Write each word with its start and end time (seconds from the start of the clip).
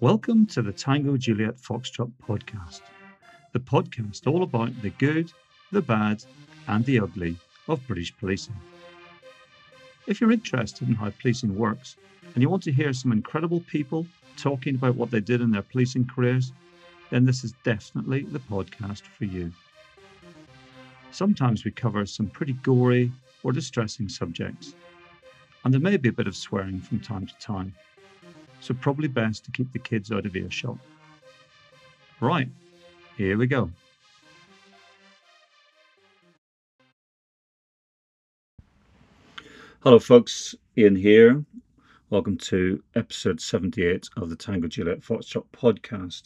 Welcome 0.00 0.46
to 0.46 0.62
the 0.62 0.72
Tango 0.72 1.18
Juliet 1.18 1.58
Foxtrot 1.58 2.10
podcast, 2.26 2.80
the 3.52 3.60
podcast 3.60 4.26
all 4.26 4.42
about 4.42 4.80
the 4.80 4.88
good, 4.88 5.30
the 5.72 5.82
bad, 5.82 6.24
and 6.68 6.82
the 6.86 7.00
ugly 7.00 7.36
of 7.68 7.86
British 7.86 8.16
policing. 8.16 8.56
If 10.06 10.18
you're 10.18 10.32
interested 10.32 10.88
in 10.88 10.94
how 10.94 11.12
policing 11.20 11.54
works 11.54 11.96
and 12.32 12.40
you 12.40 12.48
want 12.48 12.62
to 12.62 12.72
hear 12.72 12.94
some 12.94 13.12
incredible 13.12 13.60
people 13.68 14.06
talking 14.38 14.74
about 14.74 14.94
what 14.94 15.10
they 15.10 15.20
did 15.20 15.42
in 15.42 15.50
their 15.50 15.60
policing 15.60 16.06
careers, 16.06 16.54
then 17.10 17.26
this 17.26 17.44
is 17.44 17.52
definitely 17.62 18.22
the 18.22 18.38
podcast 18.38 19.02
for 19.02 19.26
you. 19.26 19.52
Sometimes 21.10 21.66
we 21.66 21.72
cover 21.72 22.06
some 22.06 22.28
pretty 22.28 22.54
gory 22.54 23.12
or 23.42 23.52
distressing 23.52 24.08
subjects, 24.08 24.74
and 25.62 25.74
there 25.74 25.78
may 25.78 25.98
be 25.98 26.08
a 26.08 26.12
bit 26.12 26.26
of 26.26 26.34
swearing 26.34 26.80
from 26.80 27.00
time 27.00 27.26
to 27.26 27.34
time 27.38 27.74
so 28.60 28.74
probably 28.74 29.08
best 29.08 29.44
to 29.44 29.50
keep 29.50 29.72
the 29.72 29.78
kids 29.78 30.12
out 30.12 30.26
of 30.26 30.36
earshot. 30.36 30.78
Right, 32.20 32.48
here 33.16 33.36
we 33.36 33.46
go. 33.46 33.70
Hello, 39.82 39.98
folks. 39.98 40.54
Ian 40.76 40.94
here. 40.94 41.42
Welcome 42.10 42.36
to 42.38 42.82
episode 42.94 43.40
78 43.40 44.10
of 44.18 44.28
the 44.28 44.36
Tango 44.36 44.68
Juliet 44.68 45.00
Foxtrot 45.00 45.46
podcast. 45.52 46.24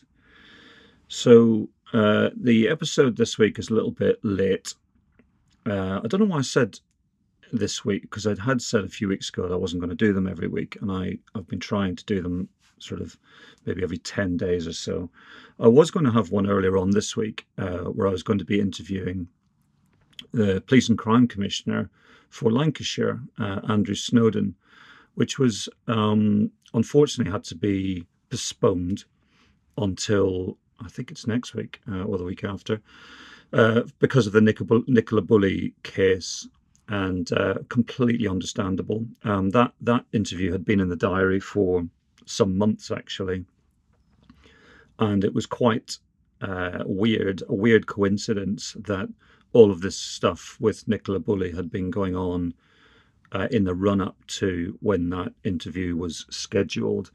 So, 1.07 1.69
uh, 1.93 2.31
the 2.37 2.67
episode 2.69 3.17
this 3.17 3.39
week 3.39 3.61
is 3.61 3.71
a 3.71 3.75
little 3.75 3.93
bit 3.93 4.19
late. 4.25 4.75
Uh, 5.65 6.01
I 6.03 6.09
don't 6.09 6.21
know 6.21 6.27
why 6.27 6.39
I 6.39 6.43
said 6.43 6.81
this 7.53 7.85
week 7.85 8.03
because 8.03 8.27
I'd 8.27 8.39
had 8.39 8.63
said 8.63 8.85
a 8.85 8.89
few 8.89 9.09
weeks 9.09 9.29
ago 9.29 9.49
that 9.49 9.55
I 9.55 9.59
wasn't 9.59 9.81
going 9.81 9.91
to 9.91 9.97
do 9.97 10.13
them 10.13 10.27
every 10.27 10.49
week, 10.49 10.77
and 10.81 10.91
I, 10.91 11.19
I've 11.35 11.49
been 11.49 11.61
trying 11.61 11.97
to 11.97 12.05
do 12.05 12.23
them 12.23 12.49
sort 12.79 13.01
of 13.01 13.17
maybe 13.65 13.83
every 13.83 13.99
10 13.99 14.37
days 14.37 14.67
or 14.67 14.73
so. 14.73 15.11
I 15.59 15.69
was 15.69 15.91
going 15.91 16.05
to 16.05 16.13
have 16.13 16.31
one 16.31 16.49
earlier 16.49 16.77
on 16.77 16.91
this 16.91 17.17
week 17.17 17.47
uh, 17.59 17.85
where 17.85 18.09
I 18.09 18.13
was 18.13 18.23
going 18.23 18.39
to 18.39 18.45
be 18.45 18.61
interviewing 18.61 19.29
the 20.33 20.63
Police 20.67 20.89
and 20.89 20.99
Crime 20.99 21.29
Commissioner 21.29 21.91
for 22.29 22.51
Lancashire, 22.51 23.21
uh, 23.39 23.61
Andrew 23.69 23.95
Snowden, 23.95 24.55
which 25.15 25.39
was 25.39 25.69
um, 25.87 26.51
unfortunately 26.75 27.33
had 27.33 27.45
to 27.45 27.55
be 27.55 28.05
postponed 28.31 29.05
until 29.79 30.59
I 30.81 30.89
think 30.89 31.11
it's 31.11 31.27
next 31.27 31.55
week 31.55 31.81
uh, 31.91 32.03
or 32.03 32.19
the 32.19 32.25
week 32.25 32.45
after. 32.45 32.81
Uh, 33.53 33.83
because 34.01 34.27
of 34.27 34.33
the 34.33 34.41
Nicola, 34.41 34.81
Nicola 34.89 35.23
Bulley 35.23 35.75
case, 35.85 36.49
and 36.89 37.33
uh, 37.33 37.55
completely 37.69 38.29
understandable. 38.29 39.07
Um, 39.23 39.51
that 39.51 39.73
that 39.81 40.05
interview 40.13 40.53
had 40.53 40.65
been 40.65 40.81
in 40.81 40.89
the 40.89 40.97
diary 40.97 41.41
for 41.41 41.87
some 42.27 42.57
months 42.57 42.91
actually, 42.91 43.45
and 44.99 45.25
it 45.25 45.35
was 45.35 45.47
quite 45.47 45.99
uh, 46.41 46.83
weird, 46.85 47.43
a 47.49 47.55
weird 47.55 47.87
coincidence 47.87 48.77
that 48.79 49.09
all 49.53 49.71
of 49.71 49.81
this 49.81 49.97
stuff 49.97 50.57
with 50.61 50.87
Nicola 50.89 51.21
Bulley 51.21 51.53
had 51.53 51.71
been 51.71 51.91
going 51.91 52.17
on 52.17 52.55
uh, 53.33 53.49
in 53.51 53.65
the 53.65 53.75
run 53.75 54.01
up 54.01 54.17
to 54.27 54.77
when 54.81 55.09
that 55.11 55.33
interview 55.45 55.97
was 55.97 56.27
scheduled, 56.29 57.11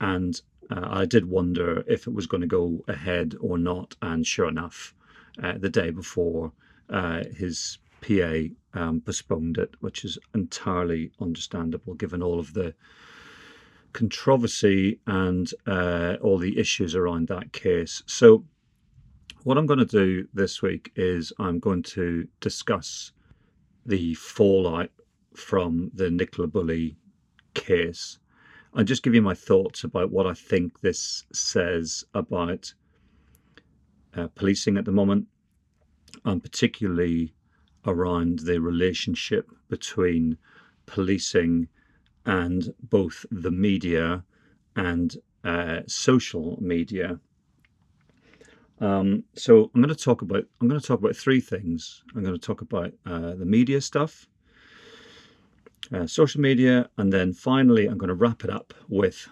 and 0.00 0.40
uh, 0.70 0.86
I 0.90 1.06
did 1.06 1.26
wonder 1.26 1.82
if 1.86 2.06
it 2.06 2.12
was 2.12 2.26
going 2.26 2.42
to 2.42 2.46
go 2.46 2.84
ahead 2.88 3.34
or 3.40 3.58
not. 3.58 3.96
And 4.02 4.26
sure 4.26 4.48
enough, 4.48 4.94
uh, 5.42 5.58
the 5.58 5.70
day 5.70 5.90
before, 5.90 6.52
uh, 6.90 7.24
his 7.34 7.78
PA 8.00 8.78
um, 8.78 9.00
postponed 9.00 9.58
it, 9.58 9.74
which 9.80 10.04
is 10.04 10.18
entirely 10.34 11.10
understandable 11.20 11.94
given 11.94 12.22
all 12.22 12.38
of 12.38 12.54
the 12.54 12.74
controversy 13.92 15.00
and 15.06 15.52
uh, 15.66 16.16
all 16.20 16.38
the 16.38 16.58
issues 16.58 16.94
around 16.94 17.28
that 17.28 17.52
case. 17.52 18.02
So, 18.06 18.44
what 19.44 19.56
I'm 19.56 19.66
going 19.66 19.78
to 19.78 19.84
do 19.84 20.28
this 20.34 20.62
week 20.62 20.92
is 20.96 21.32
I'm 21.38 21.58
going 21.58 21.82
to 21.84 22.28
discuss 22.40 23.12
the 23.86 24.14
fallout 24.14 24.90
from 25.34 25.90
the 25.94 26.10
Nicola 26.10 26.48
Bulley 26.48 26.96
case 27.54 28.18
and 28.74 28.86
just 28.86 29.02
give 29.02 29.14
you 29.14 29.22
my 29.22 29.34
thoughts 29.34 29.84
about 29.84 30.10
what 30.10 30.26
I 30.26 30.34
think 30.34 30.80
this 30.80 31.24
says 31.32 32.04
about 32.14 32.74
uh, 34.14 34.28
policing 34.34 34.76
at 34.76 34.84
the 34.84 34.92
moment, 34.92 35.26
and 36.24 36.42
particularly 36.42 37.34
around 37.86 38.40
the 38.40 38.60
relationship 38.60 39.50
between 39.68 40.36
policing 40.86 41.68
and 42.26 42.74
both 42.82 43.24
the 43.30 43.50
media 43.50 44.24
and 44.76 45.16
uh, 45.44 45.80
social 45.86 46.58
media. 46.60 47.18
Um, 48.80 49.24
so 49.34 49.70
I'm 49.74 49.82
going 49.82 49.94
to 49.94 50.04
talk 50.04 50.22
about 50.22 50.44
I'm 50.60 50.68
going 50.68 50.80
to 50.80 50.86
talk 50.86 51.00
about 51.00 51.16
three 51.16 51.40
things. 51.40 52.02
I'm 52.14 52.22
going 52.22 52.38
to 52.38 52.46
talk 52.46 52.60
about 52.60 52.92
uh, 53.06 53.34
the 53.34 53.44
media 53.44 53.80
stuff, 53.80 54.28
uh, 55.92 56.06
social 56.06 56.40
media, 56.40 56.88
and 56.96 57.12
then 57.12 57.32
finally 57.32 57.86
I'm 57.86 57.98
going 57.98 58.08
to 58.08 58.14
wrap 58.14 58.44
it 58.44 58.50
up 58.50 58.74
with 58.88 59.28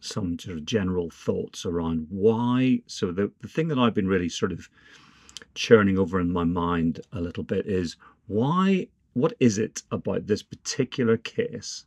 some 0.00 0.38
sort 0.38 0.56
of 0.56 0.66
general 0.66 1.10
thoughts 1.10 1.64
around 1.64 2.06
why. 2.10 2.82
So 2.86 3.12
the 3.12 3.32
the 3.40 3.48
thing 3.48 3.68
that 3.68 3.78
I've 3.78 3.94
been 3.94 4.08
really 4.08 4.28
sort 4.28 4.52
of 4.52 4.68
churning 5.54 5.98
over 5.98 6.20
in 6.20 6.32
my 6.32 6.44
mind 6.44 7.00
a 7.12 7.20
little 7.20 7.44
bit 7.44 7.66
is 7.66 7.96
why, 8.26 8.88
what 9.12 9.34
is 9.40 9.58
it 9.58 9.82
about 9.90 10.26
this 10.26 10.42
particular 10.42 11.16
case 11.16 11.84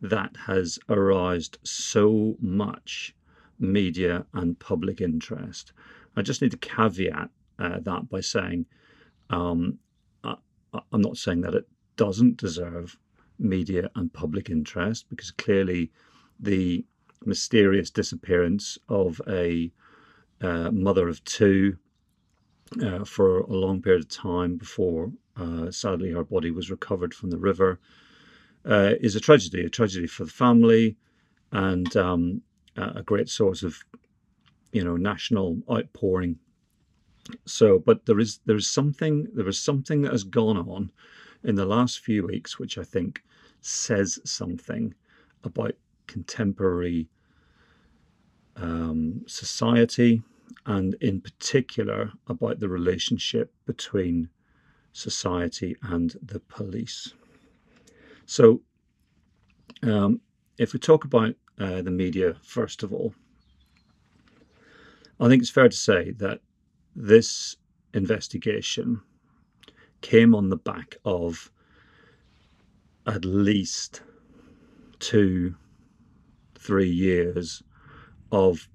that 0.00 0.36
has 0.46 0.78
aroused 0.88 1.58
so 1.64 2.36
much 2.40 3.14
media 3.58 4.24
and 4.34 4.58
public 4.58 5.00
interest? 5.00 5.72
I 6.16 6.22
just 6.22 6.42
need 6.42 6.52
to 6.52 6.56
caveat 6.58 7.30
uh, 7.58 7.80
that 7.80 8.08
by 8.08 8.20
saying 8.20 8.66
um, 9.30 9.78
I, 10.24 10.36
I'm 10.92 11.00
not 11.00 11.16
saying 11.16 11.40
that 11.42 11.54
it 11.54 11.68
doesn't 11.96 12.36
deserve 12.36 12.96
media 13.38 13.90
and 13.94 14.12
public 14.12 14.50
interest 14.50 15.06
because 15.08 15.30
clearly 15.30 15.90
the 16.40 16.84
mysterious 17.24 17.90
disappearance 17.90 18.78
of 18.88 19.20
a 19.28 19.70
uh, 20.40 20.70
mother 20.70 21.08
of 21.08 21.22
two 21.24 21.76
uh, 22.82 23.04
for 23.04 23.40
a 23.40 23.52
long 23.52 23.82
period 23.82 24.02
of 24.02 24.08
time 24.08 24.56
before, 24.56 25.10
uh, 25.36 25.70
sadly, 25.70 26.10
her 26.10 26.24
body 26.24 26.50
was 26.50 26.70
recovered 26.70 27.14
from 27.14 27.30
the 27.30 27.38
river, 27.38 27.78
uh, 28.64 28.94
is 29.00 29.16
a 29.16 29.20
tragedy, 29.20 29.64
a 29.64 29.70
tragedy 29.70 30.06
for 30.06 30.24
the 30.24 30.30
family, 30.30 30.96
and 31.52 31.96
um, 31.96 32.42
a 32.76 33.02
great 33.02 33.28
source 33.28 33.62
of, 33.62 33.78
you 34.72 34.84
know, 34.84 34.96
national 34.96 35.58
outpouring. 35.70 36.38
So, 37.44 37.78
but 37.78 38.06
there 38.06 38.18
is 38.18 38.40
there 38.46 38.56
is 38.56 38.68
something 38.68 39.28
there 39.34 39.48
is 39.48 39.58
something 39.58 40.02
that 40.02 40.12
has 40.12 40.24
gone 40.24 40.56
on 40.56 40.90
in 41.44 41.54
the 41.54 41.66
last 41.66 42.00
few 42.00 42.26
weeks, 42.26 42.58
which 42.58 42.78
I 42.78 42.84
think 42.84 43.22
says 43.60 44.18
something 44.24 44.94
about 45.44 45.74
contemporary 46.06 47.08
um, 48.56 49.22
society 49.26 50.22
and 50.66 50.94
in 51.00 51.20
particular 51.20 52.12
about 52.26 52.60
the 52.60 52.68
relationship 52.68 53.52
between 53.66 54.28
society 54.92 55.76
and 55.82 56.16
the 56.22 56.40
police. 56.40 57.14
So, 58.26 58.62
um, 59.82 60.20
if 60.58 60.72
we 60.72 60.78
talk 60.78 61.04
about 61.04 61.34
uh, 61.58 61.82
the 61.82 61.90
media, 61.90 62.36
first 62.42 62.82
of 62.82 62.92
all, 62.92 63.14
I 65.20 65.28
think 65.28 65.42
it's 65.42 65.50
fair 65.50 65.68
to 65.68 65.76
say 65.76 66.12
that 66.12 66.40
this 66.94 67.56
investigation 67.94 69.00
came 70.00 70.34
on 70.34 70.48
the 70.48 70.56
back 70.56 70.96
of 71.04 71.50
at 73.06 73.24
least 73.24 74.02
two, 74.98 75.54
three 76.56 76.90
years 76.90 77.62
of 78.30 78.68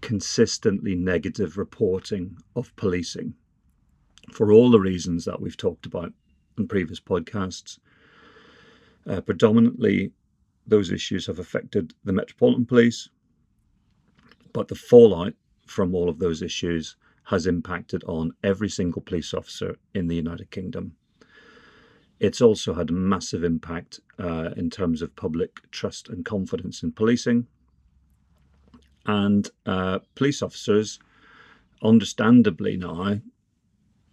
consistently 0.00 0.94
negative 0.94 1.56
reporting 1.56 2.36
of 2.54 2.74
policing 2.76 3.34
for 4.32 4.52
all 4.52 4.70
the 4.70 4.80
reasons 4.80 5.24
that 5.24 5.40
we've 5.40 5.56
talked 5.56 5.86
about 5.86 6.12
in 6.58 6.68
previous 6.68 7.00
podcasts. 7.00 7.78
Uh, 9.06 9.20
predominantly, 9.20 10.12
those 10.66 10.90
issues 10.90 11.26
have 11.26 11.38
affected 11.38 11.94
the 12.04 12.12
Metropolitan 12.12 12.66
Police, 12.66 13.08
but 14.52 14.68
the 14.68 14.74
fallout 14.74 15.34
from 15.66 15.94
all 15.94 16.08
of 16.08 16.18
those 16.18 16.42
issues 16.42 16.96
has 17.24 17.46
impacted 17.46 18.02
on 18.04 18.32
every 18.42 18.68
single 18.68 19.02
police 19.02 19.34
officer 19.34 19.76
in 19.94 20.06
the 20.06 20.16
United 20.16 20.50
Kingdom. 20.50 20.94
It's 22.18 22.40
also 22.40 22.72
had 22.74 22.90
a 22.90 22.94
massive 22.94 23.44
impact 23.44 24.00
uh, 24.18 24.50
in 24.56 24.70
terms 24.70 25.02
of 25.02 25.14
public 25.16 25.70
trust 25.70 26.08
and 26.08 26.24
confidence 26.24 26.82
in 26.82 26.92
policing 26.92 27.46
and 29.06 29.48
uh, 29.64 30.00
police 30.14 30.42
officers, 30.42 30.98
understandably 31.82 32.76
now, 32.76 33.20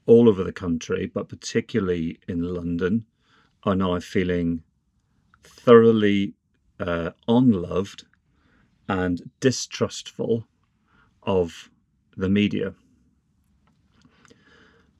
all 0.05 0.29
over 0.29 0.43
the 0.43 0.51
country, 0.51 1.09
but 1.13 1.29
particularly 1.29 2.19
in 2.27 2.41
London, 2.41 3.05
are 3.63 3.75
now 3.75 3.99
feeling 3.99 4.61
thoroughly 5.43 6.33
uh, 6.79 7.11
unloved 7.27 8.05
and 8.87 9.29
distrustful 9.39 10.45
of 11.23 11.69
the 12.17 12.29
media. 12.29 12.73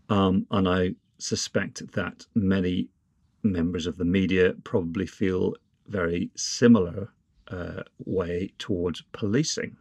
Um, 0.09 0.47
and 0.51 0.67
I 0.67 0.95
suspect 1.17 1.91
that 1.93 2.25
many 2.33 2.89
members 3.43 3.87
of 3.87 3.97
the 3.97 4.05
media 4.05 4.53
probably 4.63 5.05
feel 5.05 5.55
very 5.87 6.31
similar 6.35 7.09
uh, 7.49 7.83
way 8.05 8.53
towards 8.57 9.01
policing. 9.11 9.75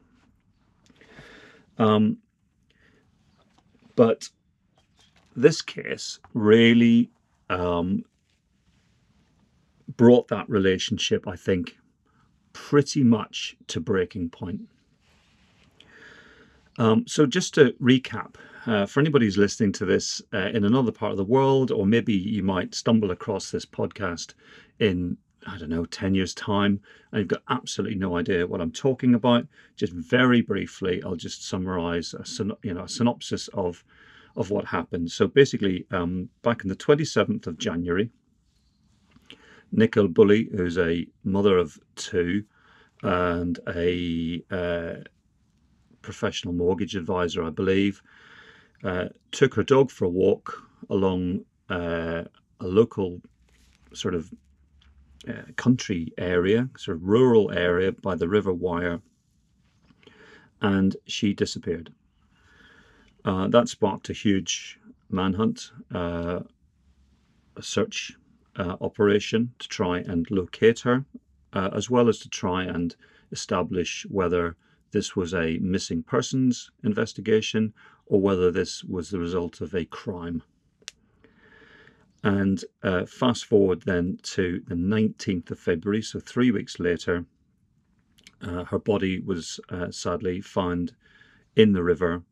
Um, 1.79 2.19
but 3.97 4.29
this 5.37 5.63
case 5.63 6.19
really 6.35 7.11
um, 7.51 8.05
brought 9.97 10.29
that 10.29 10.49
relationship, 10.49 11.27
I 11.27 11.37
think, 11.37 11.77
pretty 12.53 13.03
much 13.03 13.57
to 13.69 13.81
breaking 13.81 14.31
point. 14.31 14.61
Um, 16.79 17.07
so, 17.07 17.27
just 17.27 17.55
to 17.55 17.73
recap, 17.83 18.37
uh, 18.67 18.87
for 18.87 19.01
anybody 19.01 19.27
who's 19.27 19.37
listening 19.37 19.73
to 19.73 19.85
this 19.85 20.23
uh, 20.33 20.51
in 20.55 20.65
another 20.65 20.93
part 20.93 21.13
of 21.13 21.19
the 21.19 21.25
world, 21.25 21.71
or 21.71 21.87
maybe 21.87 22.15
you 22.15 22.43
might 22.43 22.75
stumble 22.75 23.11
across 23.11 23.51
this 23.51 23.67
podcast 23.67 24.35
in, 24.79 25.17
I 25.47 25.59
don't 25.59 25.69
know, 25.69 25.85
10 25.85 26.15
years' 26.15 26.35
time, 26.35 26.81
and 27.11 27.21
you've 27.21 27.29
got 27.29 27.43
absolutely 27.49 27.99
no 27.99 28.17
idea 28.17 28.47
what 28.47 28.61
I'm 28.61 28.73
talking 28.73 29.15
about, 29.15 29.47
just 29.77 29.93
very 29.93 30.41
briefly, 30.41 31.03
I'll 31.03 31.17
just 31.17 31.49
summarize 31.49 32.15
a, 32.15 32.25
you 32.63 32.75
know, 32.75 32.85
a 32.85 32.89
synopsis 32.89 33.49
of, 33.49 33.85
of 34.37 34.51
what 34.51 34.67
happened. 34.67 35.11
So, 35.11 35.27
basically, 35.27 35.87
um, 35.91 36.29
back 36.43 36.65
on 36.65 36.69
the 36.69 36.77
27th 36.77 37.47
of 37.47 37.59
January, 37.59 38.11
Nicole 39.73 40.09
Bulley, 40.09 40.49
who's 40.55 40.79
a 40.79 41.07
mother 41.25 41.57
of 41.59 41.79
two 41.97 42.45
and 43.03 43.59
a 43.75 44.43
uh, 44.51 45.03
professional 46.03 46.55
mortgage 46.55 46.95
advisor, 46.95 47.43
I 47.43 47.51
believe, 47.51 48.03
uh, 48.85 49.07
took 49.31 49.55
her 49.55 49.63
dog 49.63 49.91
for 49.91 50.05
a 50.05 50.11
walk 50.11 50.63
along 50.91 51.45
uh, 51.71 52.25
a 52.61 52.67
local 52.67 53.21
sort 53.95 54.15
of 54.15 54.31
uh, 55.29 55.53
country 55.57 56.13
area, 56.19 56.69
sort 56.77 56.97
of 56.97 57.05
rural 57.05 57.53
area 57.53 57.93
by 57.93 58.15
the 58.15 58.29
River 58.29 58.53
Wyre, 58.53 59.01
and 60.61 60.97
she 61.07 61.33
disappeared. 61.33 61.93
Uh, 63.25 63.47
that 63.49 63.69
sparked 63.69 64.11
a 64.11 64.13
huge 64.13 64.79
manhunt, 65.11 65.71
uh, 65.95 66.41
a 67.57 67.63
search 67.63 68.17
uh, 68.57 68.77
operation 68.81 69.53
to 69.59 69.69
try 69.69 69.99
and 69.99 70.31
locate 70.31 70.81
her, 70.81 71.05
as 71.53 71.91
well 71.91 72.09
as 72.09 72.19
to 72.19 72.29
try 72.29 72.65
and 72.65 72.97
establish 73.31 74.07
whether 74.09 74.57
this 74.91 75.15
was 75.15 75.35
a 75.35 75.59
missing 75.59 76.03
persons 76.03 76.71
investigation 76.83 77.73
or 78.07 78.21
whether 78.21 78.51
this 78.51 78.85
was 78.85 79.11
the 79.11 79.19
result 79.19 79.61
of 79.61 79.75
a 79.75 79.85
crime. 79.85 80.43
And 82.25 82.65
uh, 82.83 83.07
fast 83.07 83.47
forward 83.47 83.83
then 83.83 84.19
to 84.23 84.63
the 84.67 84.77
19th 84.77 85.51
of 85.51 85.59
February, 85.59 86.03
so 86.03 86.21
three 86.21 86.53
weeks 86.53 86.79
later, 86.79 87.25
uh, 88.41 88.65
her 88.65 88.79
body 88.79 89.21
was 89.21 89.59
uh, 89.71 89.91
sadly 89.91 90.41
found 90.41 90.95
in 91.57 91.73
the 91.73 91.83
river 91.83 92.23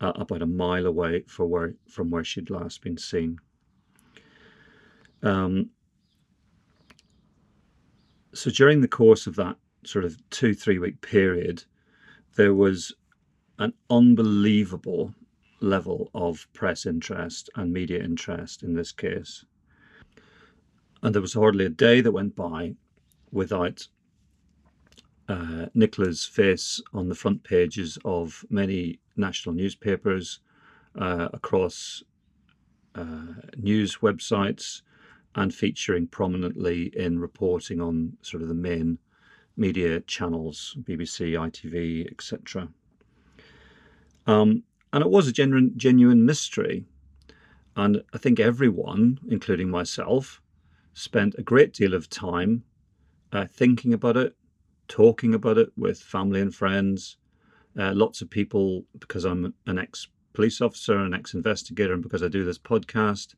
uh, 0.00 0.12
about 0.14 0.42
a 0.42 0.46
mile 0.46 0.86
away 0.86 1.24
where, 1.38 1.74
from 1.88 2.10
where 2.10 2.24
she'd 2.24 2.50
last 2.50 2.82
been 2.82 2.98
seen. 2.98 3.38
Um, 5.22 5.70
so 8.32 8.50
during 8.50 8.80
the 8.80 8.88
course 8.88 9.26
of 9.26 9.36
that 9.36 9.56
sort 9.84 10.04
of 10.04 10.16
two, 10.30 10.54
three 10.54 10.78
week 10.78 11.00
period, 11.00 11.64
there 12.36 12.54
was 12.54 12.94
an 13.58 13.72
unbelievable 13.90 15.14
level 15.60 16.10
of 16.14 16.46
press 16.52 16.86
interest 16.86 17.50
and 17.56 17.72
media 17.72 18.02
interest 18.02 18.62
in 18.62 18.74
this 18.74 18.92
case. 18.92 19.44
And 21.02 21.14
there 21.14 21.22
was 21.22 21.34
hardly 21.34 21.66
a 21.66 21.70
day 21.70 22.00
that 22.00 22.12
went 22.12 22.36
by 22.36 22.74
without 23.32 23.86
uh, 25.28 25.66
Nicola's 25.74 26.24
face 26.24 26.82
on 26.92 27.08
the 27.08 27.14
front 27.14 27.42
pages 27.44 27.98
of 28.04 28.44
many 28.50 28.98
national 29.16 29.54
newspapers 29.54 30.40
uh, 30.98 31.28
across 31.32 32.02
uh, 32.96 33.34
news 33.56 33.98
websites 33.98 34.82
and 35.36 35.54
featuring 35.54 36.08
prominently 36.08 36.90
in 36.96 37.18
reporting 37.18 37.80
on 37.80 38.16
sort 38.22 38.42
of 38.42 38.48
the 38.48 38.54
main 38.54 38.98
media 39.56 40.00
channels, 40.00 40.76
BBC, 40.82 41.34
ITV, 41.34 42.10
etc. 42.10 42.68
Um, 44.26 44.64
and 44.92 45.02
it 45.02 45.10
was 45.10 45.28
a 45.28 45.32
genuine, 45.32 45.72
genuine 45.76 46.24
mystery. 46.24 46.84
And 47.76 48.02
I 48.12 48.18
think 48.18 48.40
everyone, 48.40 49.20
including 49.28 49.70
myself, 49.70 50.42
spent 50.94 51.34
a 51.38 51.42
great 51.42 51.72
deal 51.72 51.94
of 51.94 52.10
time 52.10 52.64
uh, 53.32 53.46
thinking 53.46 53.94
about 53.94 54.16
it, 54.16 54.36
talking 54.88 55.34
about 55.34 55.58
it 55.58 55.70
with 55.76 56.00
family 56.00 56.40
and 56.40 56.54
friends. 56.54 57.16
Uh, 57.78 57.92
lots 57.94 58.20
of 58.20 58.28
people, 58.28 58.84
because 58.98 59.24
I'm 59.24 59.54
an 59.66 59.78
ex 59.78 60.08
police 60.32 60.60
officer, 60.60 60.96
an 60.98 61.14
ex 61.14 61.34
investigator, 61.34 61.92
and 61.92 62.02
because 62.02 62.22
I 62.22 62.28
do 62.28 62.44
this 62.44 62.58
podcast, 62.58 63.34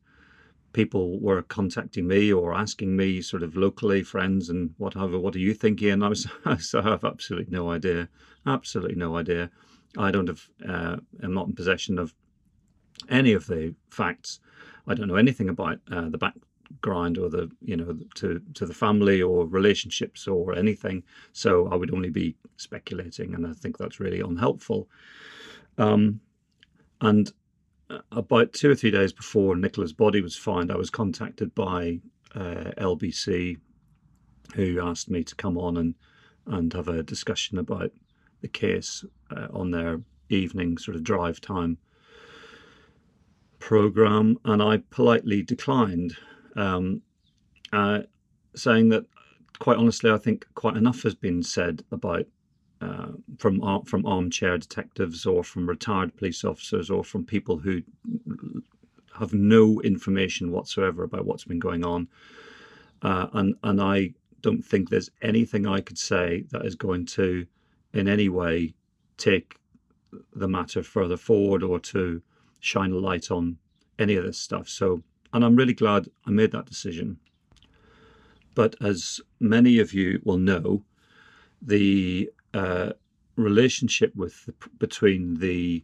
people 0.73 1.19
were 1.19 1.43
contacting 1.43 2.07
me 2.07 2.33
or 2.33 2.53
asking 2.53 2.95
me 2.95 3.21
sort 3.21 3.43
of 3.43 3.55
locally, 3.55 4.01
friends 4.03 4.49
and 4.49 4.71
whatever, 4.77 5.19
what 5.19 5.35
are 5.35 5.39
you 5.39 5.53
thinking? 5.53 5.91
And 5.91 6.03
I 6.05 6.09
was, 6.09 6.27
I 6.45 6.81
have 6.81 7.05
absolutely 7.05 7.55
no 7.55 7.69
idea, 7.69 8.09
absolutely 8.45 8.95
no 8.95 9.15
idea. 9.15 9.51
I 9.97 10.11
don't 10.11 10.27
have, 10.27 10.47
uh, 10.67 10.97
I'm 11.21 11.33
not 11.33 11.47
in 11.47 11.53
possession 11.53 11.99
of 11.99 12.13
any 13.09 13.33
of 13.33 13.47
the 13.47 13.75
facts. 13.89 14.39
I 14.87 14.93
don't 14.93 15.07
know 15.07 15.15
anything 15.15 15.49
about 15.49 15.79
uh, 15.91 16.09
the 16.09 16.17
background 16.17 17.17
or 17.17 17.29
the, 17.29 17.49
you 17.61 17.77
know, 17.77 17.97
to, 18.15 18.41
to 18.55 18.65
the 18.65 18.73
family 18.73 19.21
or 19.21 19.45
relationships 19.45 20.27
or 20.27 20.55
anything. 20.55 21.03
So 21.31 21.67
I 21.67 21.75
would 21.75 21.93
only 21.93 22.09
be 22.09 22.35
speculating. 22.57 23.33
And 23.33 23.45
I 23.45 23.53
think 23.53 23.77
that's 23.77 23.99
really 23.99 24.21
unhelpful. 24.21 24.89
Um, 25.77 26.19
and 27.01 27.31
about 28.11 28.53
two 28.53 28.71
or 28.71 28.75
three 28.75 28.91
days 28.91 29.13
before 29.13 29.55
Nicola's 29.55 29.93
body 29.93 30.21
was 30.21 30.35
found, 30.35 30.71
I 30.71 30.77
was 30.77 30.89
contacted 30.89 31.53
by 31.53 31.99
uh, 32.35 32.71
LBC, 32.77 33.57
who 34.55 34.81
asked 34.81 35.09
me 35.09 35.23
to 35.23 35.35
come 35.35 35.57
on 35.57 35.77
and 35.77 35.95
and 36.45 36.73
have 36.73 36.89
a 36.89 37.03
discussion 37.03 37.57
about 37.57 37.91
the 38.43 38.47
case 38.47 39.03
uh, 39.35 39.47
on 39.51 39.71
their 39.71 40.01
evening 40.29 40.77
sort 40.77 40.95
of 40.95 41.03
drive 41.03 41.41
time 41.41 41.79
program, 43.57 44.37
and 44.45 44.61
I 44.61 44.83
politely 44.91 45.41
declined, 45.41 46.15
um, 46.55 47.01
uh, 47.71 48.01
saying 48.55 48.89
that 48.89 49.05
quite 49.59 49.77
honestly, 49.77 50.11
I 50.11 50.17
think 50.17 50.45
quite 50.55 50.75
enough 50.77 51.03
has 51.03 51.15
been 51.15 51.41
said 51.41 51.83
about 51.91 52.25
uh, 52.81 53.13
from 53.39 53.83
from 53.85 54.05
armchair 54.05 54.57
detectives 54.57 55.25
or 55.25 55.43
from 55.43 55.69
retired 55.69 56.15
police 56.17 56.43
officers 56.43 56.89
or 56.89 57.03
from 57.03 57.25
people 57.25 57.57
who 57.57 57.81
have 59.17 59.33
no 59.33 59.79
information 59.81 60.51
whatsoever 60.51 61.03
about 61.03 61.25
what's 61.25 61.45
been 61.45 61.59
going 61.59 61.85
on. 61.85 62.07
Uh, 63.01 63.27
and 63.33 63.55
and 63.63 63.81
I 63.81 64.13
don't 64.41 64.65
think 64.65 64.89
there's 64.89 65.09
anything 65.21 65.65
I 65.65 65.79
could 65.79 65.97
say 65.97 66.43
that 66.51 66.65
is 66.65 66.75
going 66.75 67.05
to, 67.17 67.47
in 67.93 68.07
any 68.07 68.29
way, 68.29 68.73
take 69.17 69.57
the 70.33 70.47
matter 70.47 70.83
further 70.83 71.17
forward 71.17 71.63
or 71.63 71.79
to 71.79 72.21
shine 72.59 72.91
a 72.91 72.97
light 72.97 73.31
on 73.31 73.57
any 73.99 74.15
of 74.15 74.25
this 74.25 74.39
stuff. 74.39 74.67
So, 74.67 75.03
and 75.33 75.43
I'm 75.43 75.55
really 75.55 75.73
glad 75.73 76.09
I 76.25 76.31
made 76.31 76.51
that 76.51 76.65
decision. 76.65 77.17
But 78.55 78.75
as 78.81 79.19
many 79.39 79.79
of 79.79 79.93
you 79.93 80.21
will 80.23 80.37
know, 80.37 80.83
the 81.61 82.31
uh, 82.53 82.91
relationship 83.35 84.15
with 84.15 84.45
the, 84.45 84.53
between 84.77 85.35
the 85.39 85.83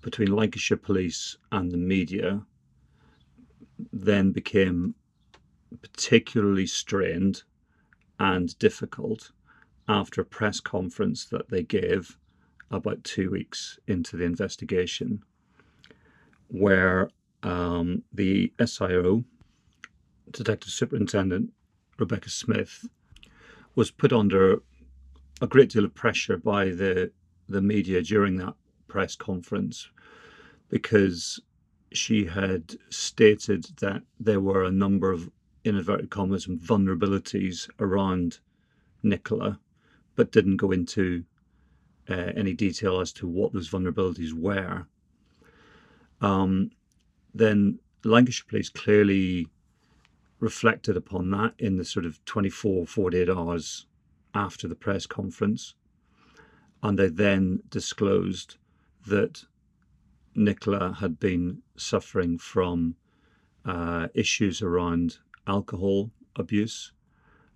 between 0.00 0.30
Lancashire 0.30 0.76
Police 0.76 1.36
and 1.50 1.72
the 1.72 1.76
media 1.76 2.42
then 3.92 4.30
became 4.30 4.94
particularly 5.82 6.66
strained 6.66 7.42
and 8.20 8.56
difficult 8.60 9.32
after 9.88 10.20
a 10.20 10.24
press 10.24 10.60
conference 10.60 11.24
that 11.26 11.48
they 11.48 11.62
gave 11.62 12.18
about 12.70 13.02
two 13.04 13.30
weeks 13.30 13.78
into 13.86 14.16
the 14.16 14.24
investigation, 14.24 15.22
where 16.48 17.10
um, 17.42 18.02
the 18.12 18.52
SIO, 18.58 19.24
Detective 20.30 20.70
Superintendent 20.70 21.52
Rebecca 21.98 22.30
Smith, 22.30 22.86
was 23.74 23.90
put 23.90 24.12
under 24.12 24.62
a 25.40 25.46
great 25.46 25.70
deal 25.70 25.84
of 25.84 25.94
pressure 25.94 26.36
by 26.36 26.66
the 26.66 27.10
the 27.48 27.62
media 27.62 28.02
during 28.02 28.36
that 28.36 28.52
press 28.88 29.16
conference 29.16 29.88
because 30.68 31.40
she 31.92 32.26
had 32.26 32.76
stated 32.90 33.64
that 33.80 34.02
there 34.20 34.40
were 34.40 34.64
a 34.64 34.70
number 34.70 35.10
of 35.10 35.30
in 35.64 35.76
inverted 35.76 36.10
commas 36.10 36.46
vulnerabilities 36.46 37.68
around 37.78 38.38
Nicola, 39.02 39.58
but 40.18 40.32
didn't 40.32 40.56
go 40.56 40.72
into 40.72 41.22
uh, 42.10 42.32
any 42.34 42.52
detail 42.52 42.98
as 42.98 43.12
to 43.12 43.28
what 43.28 43.52
those 43.52 43.70
vulnerabilities 43.70 44.32
were, 44.32 44.84
um, 46.20 46.72
then 47.32 47.78
Lancashire 48.02 48.46
Police 48.48 48.68
clearly 48.68 49.46
reflected 50.40 50.96
upon 50.96 51.30
that 51.30 51.54
in 51.60 51.76
the 51.76 51.84
sort 51.84 52.04
of 52.04 52.24
24, 52.24 52.84
48 52.84 53.30
hours 53.30 53.86
after 54.34 54.66
the 54.66 54.74
press 54.74 55.06
conference. 55.06 55.74
And 56.82 56.98
they 56.98 57.10
then 57.10 57.62
disclosed 57.70 58.56
that 59.06 59.44
Nicola 60.34 60.94
had 60.94 61.20
been 61.20 61.62
suffering 61.76 62.38
from 62.38 62.96
uh, 63.64 64.08
issues 64.14 64.62
around 64.62 65.18
alcohol 65.46 66.10
abuse, 66.34 66.90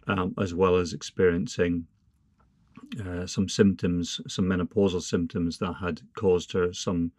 um, 0.06 0.32
as 0.38 0.54
well 0.54 0.76
as 0.76 0.92
experiencing 0.92 1.88
uh, 3.04 3.26
some 3.26 3.48
symptoms, 3.48 4.20
some 4.28 4.46
menopausal 4.46 5.02
symptoms 5.02 5.58
that 5.58 5.74
had 5.74 6.00
caused 6.14 6.52
her 6.52 6.72
some 6.72 7.12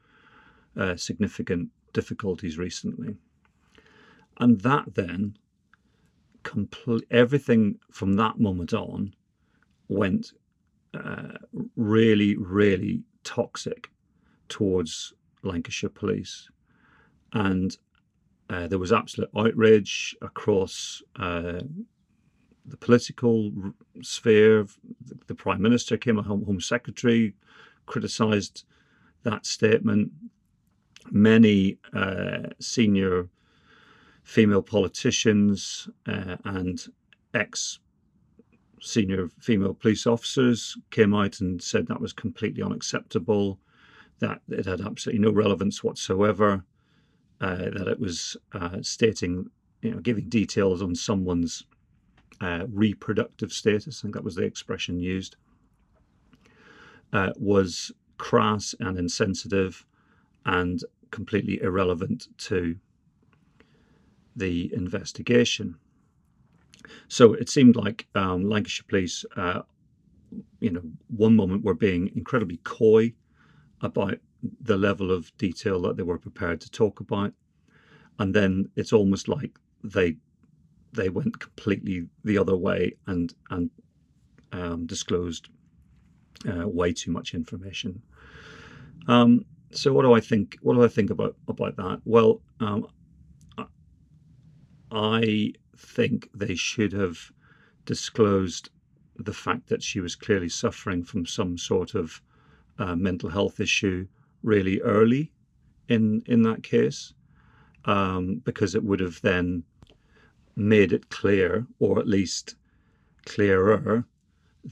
uh, 0.77 0.95
significant 0.95 1.69
difficulties 1.93 2.57
recently. 2.57 3.15
And 4.37 4.61
that 4.61 4.95
then, 4.95 5.37
complete 6.43 7.05
everything 7.09 7.79
from 7.91 8.13
that 8.13 8.39
moment 8.39 8.73
on 8.73 9.13
went 9.87 10.33
uh, 10.93 11.37
really, 11.75 12.35
really 12.35 13.03
toxic 13.23 13.89
towards 14.49 15.13
Lancashire 15.43 15.89
Police. 15.89 16.49
And 17.33 17.75
uh, 18.49 18.67
there 18.67 18.79
was 18.79 18.91
absolute 18.91 19.29
outrage 19.35 20.15
across 20.21 21.01
uh, 21.15 21.61
the 22.65 22.77
political 22.77 23.51
sphere. 24.01 24.65
The 25.27 25.35
Prime 25.35 25.61
Minister 25.61 25.97
came, 25.97 26.17
Home, 26.17 26.45
Home 26.45 26.61
Secretary 26.61 27.35
criticised 27.85 28.65
that 29.23 29.45
statement. 29.45 30.11
Many 31.11 31.77
uh, 31.93 32.49
senior 32.59 33.29
female 34.23 34.61
politicians 34.61 35.89
uh, 36.07 36.37
and 36.45 36.81
ex 37.33 37.79
senior 38.79 39.29
female 39.39 39.73
police 39.73 40.05
officers 40.05 40.77
came 40.91 41.13
out 41.13 41.39
and 41.39 41.61
said 41.61 41.87
that 41.87 42.01
was 42.01 42.11
completely 42.11 42.61
unacceptable, 42.61 43.59
that 44.19 44.41
it 44.49 44.65
had 44.65 44.81
absolutely 44.81 45.23
no 45.23 45.31
relevance 45.31 45.83
whatsoever, 45.83 46.63
uh, 47.39 47.55
that 47.55 47.87
it 47.87 47.99
was 47.99 48.35
uh, 48.51 48.77
stating, 48.81 49.49
you 49.81 49.91
know, 49.91 49.99
giving 49.99 50.27
details 50.27 50.81
on 50.81 50.95
someone's 50.95 51.63
uh, 52.41 52.65
reproductive 52.69 53.51
status, 53.51 53.99
I 53.99 54.01
think 54.03 54.15
that 54.15 54.23
was 54.23 54.35
the 54.35 54.43
expression 54.43 54.99
used, 54.99 55.35
uh, 57.11 57.31
was 57.37 57.91
crass 58.17 58.75
and 58.79 58.97
insensitive 58.97 59.85
and 60.45 60.83
completely 61.11 61.61
irrelevant 61.61 62.27
to 62.37 62.77
the 64.35 64.73
investigation. 64.73 65.75
So 67.07 67.33
it 67.33 67.49
seemed 67.49 67.75
like 67.75 68.07
um, 68.15 68.49
Lancashire 68.49 68.85
Police, 68.87 69.25
uh, 69.35 69.61
you 70.59 70.71
know, 70.71 70.81
one 71.07 71.35
moment 71.35 71.63
were 71.63 71.75
being 71.75 72.11
incredibly 72.15 72.57
coy 72.63 73.13
about 73.81 74.17
the 74.61 74.77
level 74.77 75.11
of 75.11 75.35
detail 75.37 75.81
that 75.81 75.97
they 75.97 76.03
were 76.03 76.17
prepared 76.17 76.59
to 76.61 76.71
talk 76.71 76.99
about, 76.99 77.33
and 78.19 78.33
then 78.33 78.69
it's 78.75 78.93
almost 78.93 79.27
like 79.27 79.51
they 79.83 80.17
they 80.93 81.09
went 81.09 81.39
completely 81.39 82.07
the 82.23 82.37
other 82.37 82.55
way 82.55 82.93
and 83.07 83.33
and 83.49 83.69
um, 84.51 84.85
disclosed 84.85 85.49
uh, 86.47 86.67
way 86.67 86.93
too 86.93 87.11
much 87.11 87.33
information. 87.33 88.01
Um, 89.07 89.45
so 89.71 89.91
what 89.91 90.03
do 90.03 90.13
I 90.13 90.19
think? 90.19 90.57
What 90.61 90.75
do 90.75 90.83
I 90.83 90.87
think 90.87 91.09
about 91.09 91.35
about 91.47 91.75
that? 91.77 92.01
Well, 92.05 92.41
um, 92.59 92.87
I 94.91 95.53
think 95.75 96.29
they 96.35 96.55
should 96.55 96.93
have 96.93 97.31
disclosed 97.85 98.69
the 99.17 99.33
fact 99.33 99.67
that 99.69 99.83
she 99.83 99.99
was 99.99 100.15
clearly 100.15 100.49
suffering 100.49 101.03
from 101.03 101.25
some 101.25 101.57
sort 101.57 101.95
of 101.95 102.21
uh, 102.77 102.95
mental 102.95 103.29
health 103.29 103.59
issue 103.59 104.07
really 104.43 104.79
early 104.81 105.31
in 105.87 106.21
in 106.27 106.43
that 106.43 106.63
case, 106.63 107.13
um, 107.85 108.41
because 108.45 108.75
it 108.75 108.83
would 108.83 108.99
have 108.99 109.19
then 109.21 109.63
made 110.55 110.93
it 110.93 111.09
clear, 111.09 111.65
or 111.79 111.99
at 111.99 112.07
least 112.07 112.55
clearer, 113.25 114.05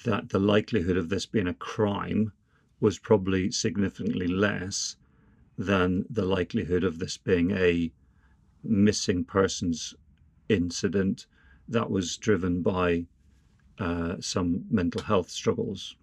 that 0.05 0.29
the 0.29 0.39
likelihood 0.39 0.97
of 0.97 1.09
this 1.09 1.25
being 1.25 1.47
a 1.47 1.53
crime 1.53 2.31
was 2.79 2.99
probably 2.99 3.51
significantly 3.51 4.27
less 4.27 4.95
than 5.57 6.05
the 6.09 6.25
likelihood 6.25 6.83
of 6.83 6.99
this 6.99 7.17
being 7.17 7.51
a 7.51 7.91
missing 8.63 9.23
persons 9.23 9.93
incident 10.49 11.27
that 11.67 11.89
was 11.89 12.17
driven 12.17 12.61
by 12.61 13.05
uh, 13.79 14.15
some 14.19 14.65
mental 14.69 15.01
health 15.01 15.29
struggles. 15.29 15.95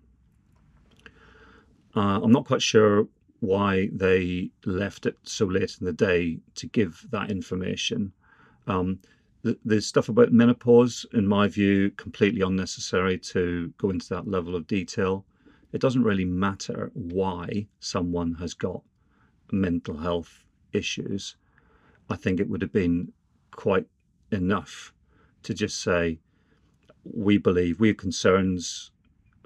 Uh, 1.97 2.21
I'm 2.23 2.33
not 2.33 2.47
quite 2.47 2.63
sure 2.63 3.09
why 3.41 3.89
they 3.93 4.51
left 4.65 5.07
it 5.07 5.17
so 5.23 5.47
late 5.47 5.77
in 5.81 5.87
the 5.87 5.93
day 5.93 6.39
to 6.57 6.67
give 6.67 7.07
that 7.11 7.31
information. 7.31 8.13
Um, 8.67 8.99
the, 9.49 9.59
the 9.65 9.81
stuff 9.81 10.11
about 10.11 10.31
menopause, 10.31 11.07
in 11.15 11.27
my 11.27 11.49
view, 11.49 11.91
completely 11.93 12.43
unnecessary 12.43 13.19
to 13.19 13.73
go 13.79 13.89
into 13.89 14.09
that 14.11 14.29
level 14.29 14.55
of 14.55 14.67
detail. 14.67 15.25
It 15.73 15.81
doesn't 15.81 16.03
really 16.03 16.27
matter 16.27 16.91
why 16.93 17.67
someone 17.81 18.35
has 18.35 18.53
got 18.53 18.83
mental 19.51 19.97
health 19.97 20.45
issues. 20.73 21.37
I 22.11 22.17
think 22.17 22.41
it 22.41 22.49
would 22.51 22.61
have 22.61 22.73
been 22.73 23.13
quite 23.51 23.87
enough 24.31 24.93
to 25.45 25.55
just 25.55 25.81
say, 25.81 26.19
we 27.05 27.39
believe 27.39 27.81
we 27.81 27.89
have 27.89 27.97
concerns 27.97 28.91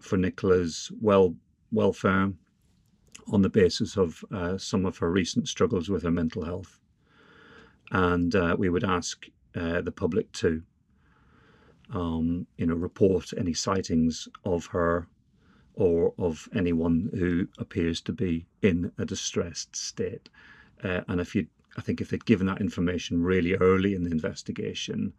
for 0.01 0.17
Nicola's 0.17 0.91
well 1.01 1.37
welfare 1.71 2.33
on 3.33 3.43
the 3.43 3.49
basis 3.49 3.97
of 3.97 4.25
uh, 4.35 4.59
some 4.59 4.85
of 4.85 4.99
her 4.99 5.11
recent 5.11 5.47
struggles 5.47 5.89
with 5.89 6.03
her 6.03 6.11
mental 6.11 6.45
health. 6.45 6.81
And 7.93 8.35
uh, 8.35 8.57
we 8.59 8.69
would 8.69 8.85
ask 8.85 9.27
uh, 9.55 9.81
the 9.81 9.93
public 9.93 10.31
to, 10.33 10.63
um, 11.93 12.47
you 12.57 12.67
know, 12.67 12.75
report 12.75 13.33
any 13.37 13.55
sightings 13.55 14.29
of 14.45 14.67
her 14.67 15.07
or 15.75 16.13
of 16.19 16.49
anyone 16.55 17.11
who 17.15 17.49
appears 17.59 18.01
to 18.03 18.13
be 18.13 18.47
in 18.63 18.93
a 18.99 19.05
distressed 19.05 19.75
state. 19.75 20.29
Uh, 20.85 21.01
and 21.09 21.21
if 21.21 21.35
you 21.35 21.47
I 21.77 21.81
think 21.81 22.01
if 22.01 22.11
they'd 22.11 22.25
given 22.25 22.47
that 22.49 22.61
information 22.61 23.23
really 23.23 23.55
early 23.55 23.95
in 23.95 24.05
the 24.05 24.11
investigation, 24.11 25.13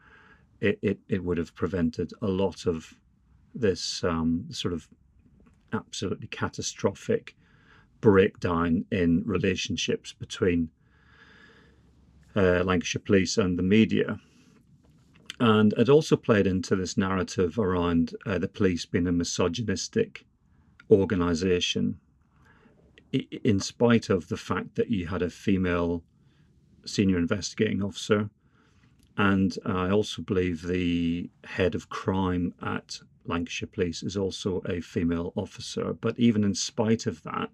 it, 0.62 0.78
it, 0.82 1.00
it 1.10 1.24
would 1.24 1.38
have 1.38 1.56
prevented 1.56 2.13
a 2.22 2.28
lot 2.28 2.66
of 2.68 2.94
this 3.56 4.04
um, 4.04 4.46
sort 4.52 4.74
of 4.74 4.88
absolutely 5.72 6.28
catastrophic 6.28 7.36
breakdown 8.02 8.86
in 8.92 9.24
relationships 9.25 10.13
between 10.13 10.70
uh, 12.36 12.63
Lancashire 12.63 13.02
Police 13.06 13.38
and 13.38 13.58
the 13.58 13.63
media. 13.63 14.20
And 15.40 15.74
it 15.74 15.90
also 15.90 16.16
played 16.16 16.48
into 16.48 16.75
this 16.75 16.98
narrative 16.98 17.58
around 17.58 18.16
uh, 18.25 18.38
the 18.38 18.48
police 18.48 18.86
being 18.86 19.08
a 19.08 19.12
misogynistic 19.12 20.25
organisation, 20.90 22.00
in 23.44 23.60
spite 23.60 24.10
of 24.10 24.28
the 24.28 24.38
fact 24.38 24.75
that 24.75 24.90
you 24.90 25.08
had 25.08 25.22
a 25.22 25.30
female 25.30 26.04
senior 26.86 27.18
investigating 27.18 27.84
officer. 27.84 28.30
And 29.18 29.56
I 29.66 29.92
also 29.92 30.22
believe 30.22 30.63
the 30.63 31.30
head 31.44 31.75
of 31.75 31.90
crime 31.90 32.54
at 32.62 33.00
Lancashire 33.25 33.70
Police 33.72 34.02
is 34.04 34.18
also 34.18 34.62
a 34.68 34.82
female 34.82 35.34
officer. 35.36 35.94
But 35.94 36.18
even 36.20 36.44
in 36.44 36.56
spite 36.56 37.06
of 37.06 37.22
that, 37.24 37.50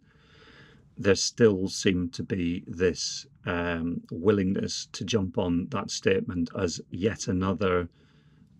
there 0.98 1.16
still 1.16 1.68
seemed 1.68 2.14
to 2.14 2.24
be 2.24 2.64
this 2.68 3.26
um, 3.50 4.02
willingness 4.12 4.88
to 4.92 5.04
jump 5.04 5.40
on 5.40 5.68
that 5.72 5.90
statement 5.90 6.52
as 6.56 6.80
yet 6.92 7.28
another 7.28 7.90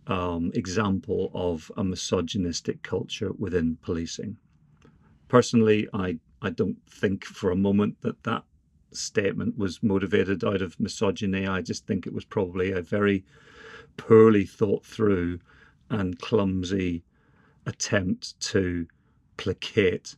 um, 0.08 0.52
example 0.56 1.30
of 1.36 1.72
a 1.78 1.84
misogynistic 1.84 2.82
culture 2.82 3.32
within 3.38 3.78
policing. 3.84 4.36
Personally, 5.28 5.88
I, 5.94 6.18
I 6.42 6.50
don't 6.50 6.80
think 6.90 7.24
for 7.24 7.52
a 7.52 7.56
moment 7.56 8.02
that 8.02 8.24
that 8.24 8.44
statement 8.92 9.60
was 9.60 9.84
motivated 9.84 10.44
out 10.44 10.64
of 10.64 10.80
misogyny. 10.80 11.46
I 11.46 11.62
just 11.62 11.86
think 11.86 12.08
it 12.08 12.14
was 12.14 12.26
probably 12.26 12.72
a 12.72 12.82
very 12.82 13.24
poorly 13.96 14.46
thought 14.46 14.84
through 14.84 15.40
and 15.92 16.18
clumsy 16.20 17.04
attempt 17.68 18.40
to 18.40 18.88
placate 19.38 20.16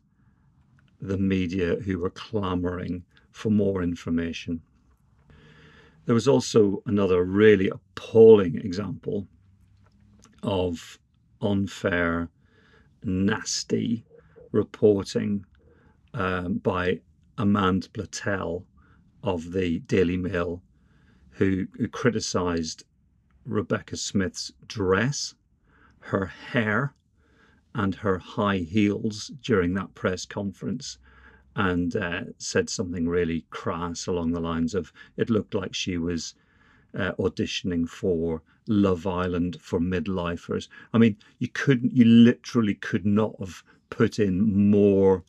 the 1.02 1.18
media 1.18 1.76
who 1.76 2.00
were 2.00 2.10
clamoring 2.10 3.04
for 3.32 3.50
more 3.50 3.82
information. 3.84 4.62
There 6.06 6.16
was 6.16 6.28
also 6.28 6.82
another 6.86 7.24
really 7.24 7.70
appalling 7.70 8.58
example 8.58 9.28
of 10.44 11.00
unfair, 11.42 12.30
nasty 13.04 14.04
reporting 14.52 15.46
um, 16.14 16.58
by 16.58 17.02
Amanda 17.38 17.88
Platell 17.90 18.66
of 19.24 19.52
the 19.52 19.80
Daily 19.80 20.18
Mail, 20.18 20.62
who, 21.30 21.68
who 21.78 21.88
criticised 21.88 22.84
Rebecca 23.46 23.98
Smith's 23.98 24.52
dress, 24.68 25.36
her 26.00 26.26
hair, 26.26 26.94
and 27.74 27.96
her 27.96 28.18
high 28.18 28.58
heels 28.58 29.32
during 29.42 29.74
that 29.76 29.94
press 29.96 30.26
conference 30.26 30.98
and 31.56 31.96
uh, 31.96 32.22
said 32.38 32.70
something 32.70 33.08
really 33.08 33.46
crass 33.50 34.08
along 34.08 34.32
the 34.32 34.40
lines 34.40 34.74
of 34.74 34.94
it 35.18 35.30
looked 35.30 35.54
like 35.54 35.74
she 35.74 35.98
was 35.98 36.34
uh, 36.98 37.12
auditioning 37.14 37.88
for 37.88 38.42
Love 38.68 39.08
Island 39.08 39.58
for 39.60 39.80
midlifers. 39.80 40.68
I 40.94 40.98
mean, 40.98 41.18
you 41.40 41.50
couldn't, 41.50 41.94
you 41.94 42.06
literally 42.06 42.76
could 42.76 43.06
not 43.06 43.36
have 43.40 43.64
put 43.90 44.20
in 44.20 44.70
more 44.70 45.24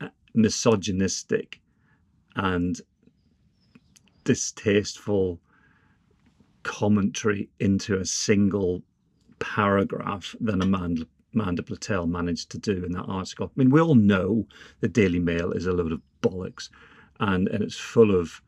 uh, 0.00 0.08
misogynistic 0.34 1.60
and 2.36 2.80
distasteful 4.24 5.40
commentary 6.62 7.48
into 7.60 7.98
a 7.98 8.04
single 8.04 8.82
paragraph 9.38 10.34
than 10.40 10.62
Amanda, 10.62 11.06
Amanda 11.34 11.62
Platell 11.62 12.08
managed 12.08 12.50
to 12.50 12.58
do 12.58 12.84
in 12.84 12.92
that 12.92 13.04
article. 13.04 13.46
I 13.46 13.58
mean, 13.58 13.70
we 13.70 13.80
all 13.80 13.94
know 13.94 14.46
the 14.80 14.88
Daily 14.88 15.18
Mail 15.18 15.52
is 15.52 15.66
a 15.66 15.72
load 15.72 15.92
of 15.92 16.00
bollocks 16.22 16.68
and, 17.20 17.48
and 17.48 17.62
it's 17.62 17.78
full 17.78 18.14
of 18.14 18.40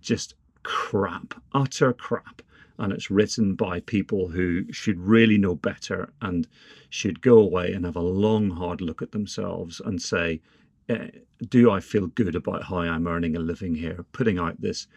just 0.00 0.34
crap, 0.62 1.34
utter 1.54 1.92
crap. 1.92 2.42
And 2.78 2.92
it's 2.92 3.10
written 3.10 3.54
by 3.54 3.80
people 3.80 4.28
who 4.28 4.72
should 4.72 4.98
really 4.98 5.38
know 5.38 5.54
better 5.54 6.12
and 6.20 6.48
should 6.88 7.20
go 7.20 7.38
away 7.38 7.72
and 7.72 7.84
have 7.84 7.96
a 7.96 8.00
long, 8.00 8.50
hard 8.50 8.80
look 8.80 9.02
at 9.02 9.12
themselves 9.12 9.80
and 9.84 10.02
say, 10.02 10.40
eh, 10.88 11.08
Do 11.48 11.70
I 11.70 11.80
feel 11.80 12.08
good 12.08 12.34
about 12.34 12.64
how 12.64 12.78
I'm 12.78 13.06
earning 13.06 13.36
a 13.36 13.40
living 13.40 13.74
here? 13.74 14.04
Putting 14.12 14.38
out 14.38 14.60
this 14.60 14.88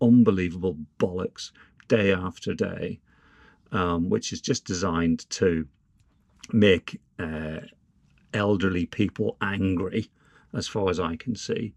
unbelievable 0.00 0.76
bollocks 0.98 1.50
day 1.88 2.12
after 2.12 2.54
day, 2.54 3.00
um, 3.72 4.10
which 4.10 4.32
is 4.32 4.40
just 4.40 4.64
designed 4.64 5.28
to 5.30 5.66
make 6.52 7.00
uh, 7.18 7.60
elderly 8.34 8.86
people 8.86 9.36
angry, 9.40 10.10
as 10.54 10.68
far 10.68 10.90
as 10.90 11.00
I 11.00 11.16
can 11.16 11.34
see. 11.34 11.74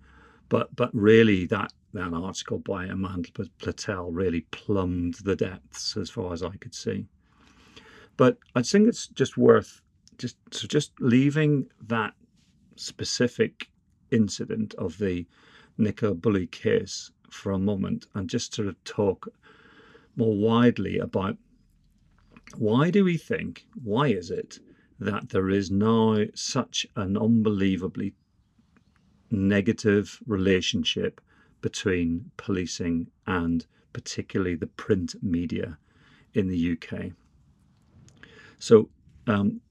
But 0.50 0.76
but 0.76 0.94
really, 0.94 1.46
that 1.48 1.74
that 1.94 2.14
article 2.14 2.60
by 2.60 2.86
Amanda 2.86 3.30
Platell 3.60 4.10
really 4.12 4.42
plumbed 4.52 5.16
the 5.26 5.36
depths, 5.36 5.98
as 5.98 6.10
far 6.10 6.34
as 6.34 6.44
I 6.44 6.56
could 6.58 6.74
see. 6.74 7.06
But 8.18 8.38
I 8.56 8.62
think 8.62 8.88
it's 8.88 9.08
just 9.08 9.38
worth 9.38 9.82
just 10.18 10.38
so 10.52 10.68
just 10.68 10.92
leaving 11.00 11.68
that 11.88 12.14
specific 12.76 13.70
incident 14.12 14.74
of 14.76 14.98
the 14.98 15.26
Nicola 15.78 16.14
Bulley 16.14 16.48
case 16.48 17.12
for 17.30 17.52
a 17.54 17.60
moment 17.60 18.08
and 18.14 18.30
just 18.30 18.54
sort 18.54 18.68
of 18.68 18.82
talk 18.84 19.28
more 20.16 20.36
widely 20.36 21.00
about 21.00 21.38
why 22.58 22.90
do 22.92 23.04
we 23.04 23.18
think, 23.18 23.66
why 23.84 24.08
is 24.08 24.30
it 24.30 24.60
that 25.00 25.30
there 25.30 25.50
is 25.50 25.72
now 25.72 26.26
such 26.36 26.86
an 26.96 27.18
unbelievably 27.18 28.14
negative 29.30 30.20
relationship 30.26 31.22
between 31.62 32.32
policing 32.38 33.08
and 33.26 33.66
particularly 33.94 34.56
the 34.56 34.68
print 34.68 35.16
media 35.24 35.78
in 36.34 36.48
the 36.48 36.78
UK? 36.78 37.12
So, 38.60 38.90
um, 39.28 39.62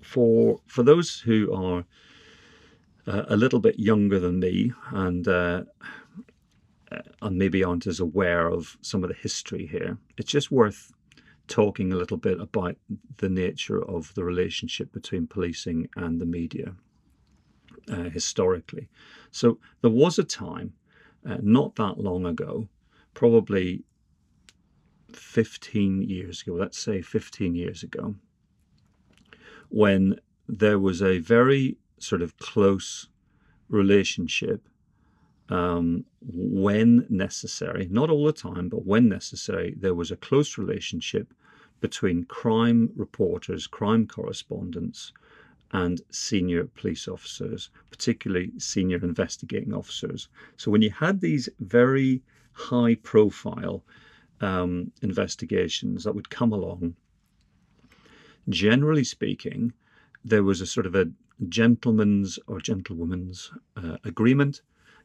for 0.00 0.60
for 0.66 0.82
those 0.82 1.20
who 1.20 1.52
are 1.52 1.84
uh, 3.06 3.24
a 3.28 3.36
little 3.36 3.60
bit 3.60 3.78
younger 3.78 4.18
than 4.18 4.40
me 4.40 4.72
and 4.90 5.26
uh, 5.26 5.64
uh, 6.90 6.98
and 7.20 7.36
maybe 7.36 7.62
aren't 7.62 7.86
as 7.86 8.00
aware 8.00 8.48
of 8.48 8.78
some 8.80 9.02
of 9.02 9.08
the 9.08 9.16
history 9.16 9.66
here, 9.66 9.98
it's 10.16 10.30
just 10.30 10.50
worth 10.50 10.92
talking 11.48 11.92
a 11.92 11.96
little 11.96 12.16
bit 12.16 12.40
about 12.40 12.76
the 13.16 13.28
nature 13.28 13.82
of 13.84 14.14
the 14.14 14.24
relationship 14.24 14.92
between 14.92 15.26
policing 15.26 15.88
and 15.96 16.20
the 16.20 16.26
media 16.26 16.74
uh, 17.90 18.10
historically. 18.10 18.88
So 19.30 19.58
there 19.82 19.90
was 19.90 20.18
a 20.18 20.24
time, 20.24 20.74
uh, 21.28 21.38
not 21.42 21.76
that 21.76 21.98
long 21.98 22.26
ago, 22.26 22.68
probably 23.14 23.82
15 25.12 26.02
years 26.02 26.42
ago, 26.42 26.52
let's 26.52 26.78
say 26.78 27.02
15 27.02 27.54
years 27.54 27.82
ago, 27.82 28.14
when 29.70 30.20
there 30.48 30.78
was 30.78 31.02
a 31.02 31.18
very 31.18 31.76
sort 31.98 32.22
of 32.22 32.36
close 32.38 33.08
relationship 33.68 34.68
um, 35.50 36.04
when 36.20 37.06
necessary, 37.08 37.88
not 37.90 38.10
all 38.10 38.24
the 38.26 38.32
time, 38.32 38.68
but 38.68 38.84
when 38.84 39.08
necessary, 39.08 39.74
there 39.78 39.94
was 39.94 40.10
a 40.10 40.16
close 40.16 40.58
relationship 40.58 41.32
between 41.80 42.24
crime 42.24 42.90
reporters, 42.96 43.66
crime 43.66 44.06
correspondents, 44.06 45.12
and 45.72 46.00
senior 46.10 46.64
police 46.64 47.06
officers, 47.08 47.70
particularly 47.90 48.52
senior 48.58 48.98
investigating 48.98 49.74
officers. 49.74 50.28
So 50.56 50.70
when 50.70 50.82
you 50.82 50.90
had 50.90 51.20
these 51.20 51.48
very 51.60 52.22
high 52.52 52.94
profile 52.96 53.84
um, 54.40 54.92
investigations 55.02 56.04
that 56.04 56.14
would 56.14 56.30
come 56.30 56.52
along, 56.52 56.96
generally 58.48 59.04
speaking, 59.04 59.72
there 60.24 60.42
was 60.42 60.60
a 60.60 60.66
sort 60.66 60.86
of 60.86 60.94
a 60.94 61.10
gentleman's 61.48 62.38
or 62.46 62.60
gentlewoman's 62.60 63.52
uh, 63.76 63.98
agreement 64.04 64.62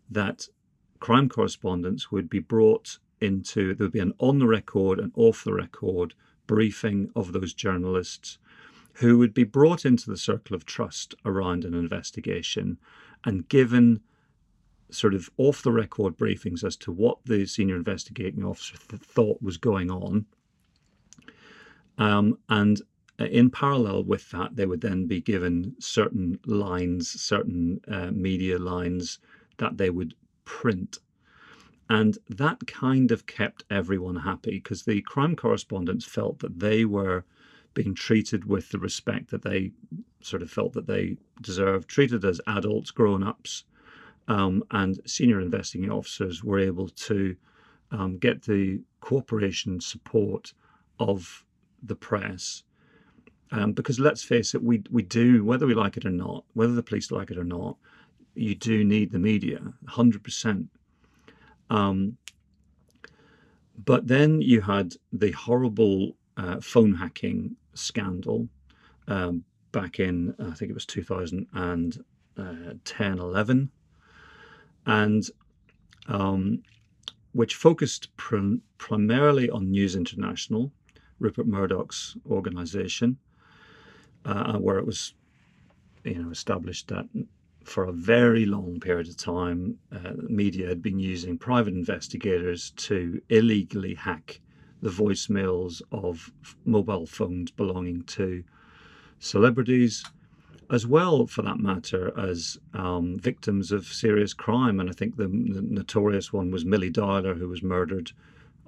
that 0.09 0.47
crime 0.99 1.29
correspondents 1.29 2.11
would 2.11 2.29
be 2.29 2.39
brought 2.39 2.97
into, 3.21 3.75
there 3.75 3.85
would 3.85 3.91
be 3.91 3.99
an 3.99 4.13
on 4.19 4.39
the 4.39 4.47
record 4.47 4.99
and 4.99 5.11
off 5.15 5.43
the 5.43 5.53
record 5.53 6.13
briefing 6.47 7.09
of 7.15 7.33
those 7.33 7.53
journalists 7.53 8.37
who 8.93 9.17
would 9.17 9.33
be 9.33 9.43
brought 9.43 9.85
into 9.85 10.09
the 10.09 10.17
circle 10.17 10.55
of 10.55 10.65
trust 10.65 11.15
around 11.25 11.65
an 11.65 11.73
investigation 11.73 12.77
and 13.25 13.47
given 13.49 14.01
sort 14.91 15.13
of 15.13 15.29
off 15.37 15.63
the 15.63 15.71
record 15.71 16.15
briefings 16.17 16.63
as 16.63 16.77
to 16.77 16.91
what 16.91 17.17
the 17.25 17.45
senior 17.45 17.75
investigating 17.75 18.43
officer 18.43 18.77
th- 18.87 19.01
thought 19.01 19.41
was 19.41 19.57
going 19.57 19.89
on. 19.89 20.25
Um, 21.97 22.37
and 22.49 22.81
in 23.19 23.49
parallel 23.49 24.03
with 24.03 24.29
that, 24.31 24.55
they 24.55 24.65
would 24.65 24.81
then 24.81 25.07
be 25.07 25.21
given 25.21 25.75
certain 25.79 26.39
lines, 26.45 27.09
certain 27.09 27.79
uh, 27.87 28.11
media 28.11 28.57
lines 28.59 29.19
that 29.57 29.77
they 29.77 29.89
would 29.89 30.13
print. 30.45 30.99
And 31.89 32.17
that 32.29 32.65
kind 32.65 33.11
of 33.11 33.25
kept 33.25 33.65
everyone 33.69 34.17
happy 34.17 34.51
because 34.51 34.83
the 34.83 35.01
crime 35.01 35.35
correspondents 35.35 36.05
felt 36.05 36.39
that 36.39 36.59
they 36.59 36.85
were 36.85 37.25
being 37.73 37.93
treated 37.93 38.45
with 38.45 38.69
the 38.69 38.79
respect 38.79 39.31
that 39.31 39.41
they 39.41 39.71
sort 40.21 40.41
of 40.41 40.49
felt 40.49 40.73
that 40.73 40.87
they 40.87 41.17
deserved, 41.41 41.89
treated 41.89 42.23
as 42.23 42.39
adults, 42.47 42.91
grown 42.91 43.23
ups. 43.23 43.65
Um, 44.27 44.63
and 44.71 45.01
senior 45.05 45.41
investigating 45.41 45.91
officers 45.91 46.43
were 46.43 46.59
able 46.59 46.87
to 46.87 47.35
um, 47.91 48.17
get 48.17 48.43
the 48.43 48.81
cooperation 49.01 49.81
support 49.81 50.53
of 50.99 51.43
the 51.81 51.95
press. 51.95 52.63
Um, 53.51 53.73
because 53.73 53.99
let's 53.99 54.23
face 54.23 54.55
it, 54.55 54.63
we, 54.63 54.83
we 54.89 55.03
do, 55.03 55.43
whether 55.43 55.67
we 55.67 55.73
like 55.73 55.97
it 55.97 56.05
or 56.05 56.09
not, 56.09 56.45
whether 56.53 56.73
the 56.73 56.81
police 56.81 57.11
like 57.11 57.31
it 57.31 57.37
or 57.37 57.43
not, 57.43 57.77
you 58.33 58.55
do 58.55 58.83
need 58.83 59.11
the 59.11 59.19
media, 59.19 59.73
100%. 59.89 60.67
Um, 61.73 62.17
but 63.83 64.07
then 64.07 64.41
you 64.41 64.61
had 64.61 64.93
the 65.11 65.31
horrible 65.31 66.15
uh, 66.37 66.61
phone 66.61 66.93
hacking 66.93 67.57
scandal 67.73 68.47
um, 69.07 69.43
back 69.71 69.99
in, 69.99 70.35
I 70.39 70.51
think 70.51 70.69
it 70.69 70.75
was 70.75 70.85
2010 70.85 73.19
11, 73.19 73.71
and 74.85 75.23
um, 76.07 76.61
which 77.31 77.55
focused 77.55 78.15
pr- 78.17 78.57
primarily 78.77 79.49
on 79.49 79.71
News 79.71 79.95
International, 79.95 80.71
Rupert 81.17 81.47
Murdoch's 81.47 82.15
organization, 82.29 83.17
uh, 84.25 84.59
where 84.59 84.77
it 84.77 84.85
was 84.85 85.15
you 86.03 86.21
know 86.21 86.29
established 86.29 86.89
that 86.89 87.07
for 87.63 87.85
a 87.85 87.91
very 87.91 88.45
long 88.45 88.79
period 88.79 89.07
of 89.07 89.17
time, 89.17 89.77
uh, 89.91 90.13
media 90.17 90.67
had 90.67 90.81
been 90.81 90.99
using 90.99 91.37
private 91.37 91.73
investigators 91.73 92.71
to 92.71 93.21
illegally 93.29 93.95
hack 93.95 94.41
the 94.81 94.89
voicemails 94.89 95.81
of 95.91 96.31
mobile 96.65 97.05
phones 97.05 97.51
belonging 97.51 98.03
to 98.03 98.43
celebrities, 99.19 100.03
as 100.69 100.85
well, 100.85 101.25
for 101.27 101.41
that 101.41 101.59
matter, 101.59 102.11
as 102.19 102.57
um, 102.73 103.17
victims 103.17 103.71
of 103.71 103.85
serious 103.85 104.33
crime. 104.33 104.79
And 104.79 104.89
I 104.89 104.93
think 104.93 105.15
the, 105.15 105.27
the, 105.27 105.61
notorious 105.61 106.33
one 106.33 106.51
was 106.51 106.65
Millie 106.65 106.89
Dowler, 106.89 107.35
who 107.35 107.47
was 107.47 107.63
murdered, 107.63 108.11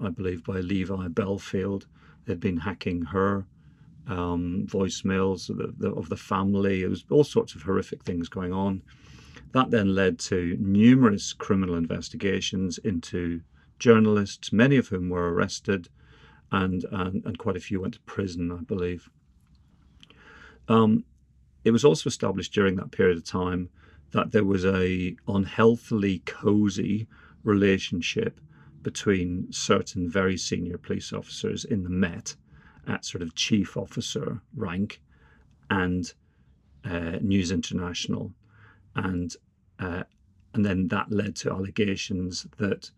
I 0.01 0.09
believe, 0.09 0.43
by 0.43 0.59
Levi 0.59 1.07
Bellfield. 1.09 1.85
They'd 2.25 2.39
been 2.39 2.57
hacking 2.57 3.01
her 3.03 3.45
um, 4.07 4.65
voicemails 4.67 5.49
of 5.49 5.57
the, 5.57 5.73
the, 5.77 5.91
of 5.91 6.09
the 6.09 6.17
family. 6.17 6.83
It 6.83 6.89
was 6.89 7.05
all 7.09 7.23
sorts 7.23 7.55
of 7.55 7.63
horrific 7.63 8.03
things 8.03 8.29
going 8.29 8.53
on. 8.53 8.81
that 9.53 9.71
then 9.71 9.95
led 9.95 10.19
to 10.19 10.57
numerous 10.59 11.33
criminal 11.33 11.75
investigations 11.75 12.77
into 12.79 13.41
journalists, 13.79 14.51
many 14.53 14.77
of 14.77 14.87
whom 14.87 15.09
were 15.09 15.33
arrested, 15.33 15.89
and 16.51 16.85
and, 16.91 17.25
and 17.25 17.37
quite 17.37 17.57
a 17.57 17.59
few 17.59 17.81
went 17.81 17.95
to 17.95 17.99
prison, 18.01 18.51
I 18.51 18.63
believe. 18.63 19.09
Um, 20.67 21.03
it 21.63 21.71
was 21.71 21.85
also 21.85 22.07
established 22.07 22.53
during 22.53 22.75
that 22.75 22.91
period 22.91 23.17
of 23.17 23.25
time 23.25 23.69
that 24.11 24.31
there 24.31 24.43
was 24.43 24.65
a 24.65 25.15
unhealthily 25.27 26.19
cozy 26.25 27.07
relationship 27.43 28.39
between 28.81 29.51
certain 29.51 30.09
very 30.09 30.37
senior 30.37 30.77
police 30.77 31.11
officers 31.11 31.65
in 31.65 31.83
the 31.83 31.89
Met 31.89 32.35
at 32.87 33.05
sort 33.05 33.21
of 33.21 33.35
chief 33.35 33.77
officer 33.77 34.41
rank 34.55 35.01
and 35.69 36.13
uh, 36.83 37.17
News 37.21 37.51
International, 37.51 38.31
and 38.95 39.35
uh, 39.79 40.03
and 40.53 40.65
then 40.65 40.87
that 40.89 41.11
led 41.11 41.35
to 41.37 41.51
allegations 41.51 42.47
that 42.57 42.91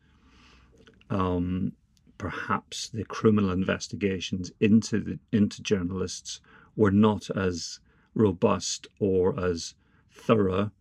um, 1.10 1.72
perhaps 2.18 2.90
the 2.90 3.06
criminal 3.06 3.52
investigations 3.52 4.52
into 4.60 5.00
the 5.00 5.20
into 5.32 5.62
journalists 5.62 6.42
were 6.76 6.92
not 6.92 7.30
as 7.36 7.80
robust 8.14 8.88
or 9.00 9.40
as 9.40 9.76
thorough 10.12 10.72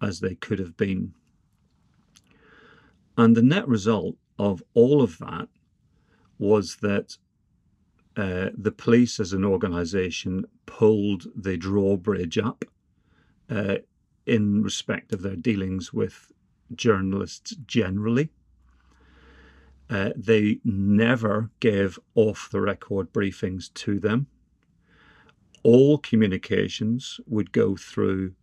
as 0.00 0.20
they 0.20 0.34
could 0.34 0.58
have 0.58 0.76
been. 0.76 1.14
And 3.16 3.36
the 3.36 3.42
net 3.42 3.66
result 3.68 4.16
of 4.38 4.62
all 4.74 5.02
of 5.02 5.18
that 5.18 5.48
was 6.38 6.76
that 6.76 7.18
uh, 8.16 8.50
the 8.56 8.72
police 8.72 9.18
as 9.20 9.32
an 9.32 9.44
organization 9.44 10.44
pulled 10.66 11.26
the 11.34 11.56
drawbridge 11.56 12.38
up 12.38 12.64
uh, 13.50 13.76
in 14.26 14.62
respect 14.62 15.12
of 15.12 15.22
their 15.22 15.36
dealings 15.36 15.92
with 15.92 16.32
journalists 16.74 17.54
generally. 17.66 18.30
Uh, 19.90 20.10
they 20.16 20.58
never 20.64 21.50
gave 21.60 21.98
off 22.14 22.48
the 22.50 22.60
record 22.60 23.12
briefings 23.12 23.72
to 23.74 23.98
them. 23.98 24.26
All 25.62 25.98
communications 25.98 27.20
would 27.26 27.52
go 27.52 27.76
through 27.76 28.34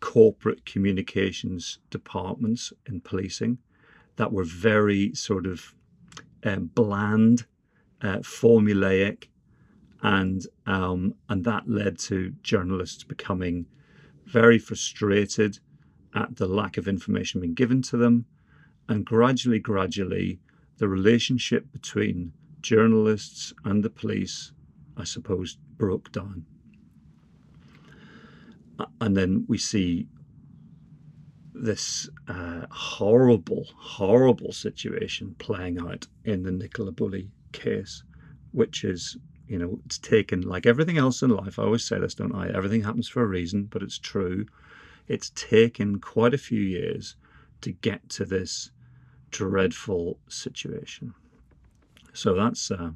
corporate 0.00 0.64
communications 0.64 1.78
departments 1.90 2.72
in 2.86 3.00
policing 3.00 3.58
that 4.16 4.32
were 4.32 4.44
very 4.44 5.14
sort 5.14 5.46
of 5.46 5.74
um, 6.44 6.70
bland, 6.74 7.46
uh, 8.02 8.18
formulaic, 8.18 9.28
and 10.02 10.46
um, 10.66 11.14
and 11.28 11.44
that 11.44 11.68
led 11.68 11.98
to 11.98 12.32
journalists 12.42 13.04
becoming 13.04 13.66
very 14.26 14.58
frustrated 14.58 15.58
at 16.14 16.36
the 16.36 16.46
lack 16.46 16.76
of 16.76 16.88
information 16.88 17.40
being 17.40 17.54
given 17.54 17.82
to 17.82 17.96
them, 17.96 18.26
and 18.88 19.04
gradually, 19.04 19.58
gradually, 19.58 20.38
the 20.78 20.88
relationship 20.88 21.70
between 21.72 22.32
journalists 22.60 23.52
and 23.64 23.82
the 23.82 23.90
police, 23.90 24.52
I 24.96 25.04
suppose, 25.04 25.58
broke 25.76 26.10
down. 26.12 26.44
And 29.00 29.16
then 29.16 29.44
we 29.48 29.58
see 29.58 30.06
this 31.52 32.08
uh, 32.28 32.66
horrible, 32.70 33.66
horrible 33.76 34.52
situation 34.52 35.34
playing 35.38 35.80
out 35.80 36.06
in 36.24 36.44
the 36.44 36.52
Nicola 36.52 36.92
Bulley 36.92 37.30
case, 37.52 38.02
which 38.52 38.84
is, 38.84 39.16
you 39.46 39.58
know, 39.58 39.80
it's 39.84 39.98
taken 39.98 40.42
like 40.42 40.66
everything 40.66 40.98
else 40.98 41.22
in 41.22 41.30
life. 41.30 41.58
I 41.58 41.64
always 41.64 41.84
say 41.84 41.98
this, 41.98 42.14
don't 42.14 42.34
I? 42.34 42.48
Everything 42.48 42.82
happens 42.82 43.08
for 43.08 43.22
a 43.22 43.26
reason, 43.26 43.64
but 43.64 43.82
it's 43.82 43.98
true. 43.98 44.46
It's 45.06 45.30
taken 45.34 46.00
quite 46.00 46.34
a 46.34 46.38
few 46.38 46.60
years 46.60 47.16
to 47.62 47.72
get 47.72 48.08
to 48.10 48.24
this 48.24 48.70
dreadful 49.30 50.18
situation. 50.28 51.14
So 52.12 52.34
that's 52.34 52.70
uh, 52.70 52.90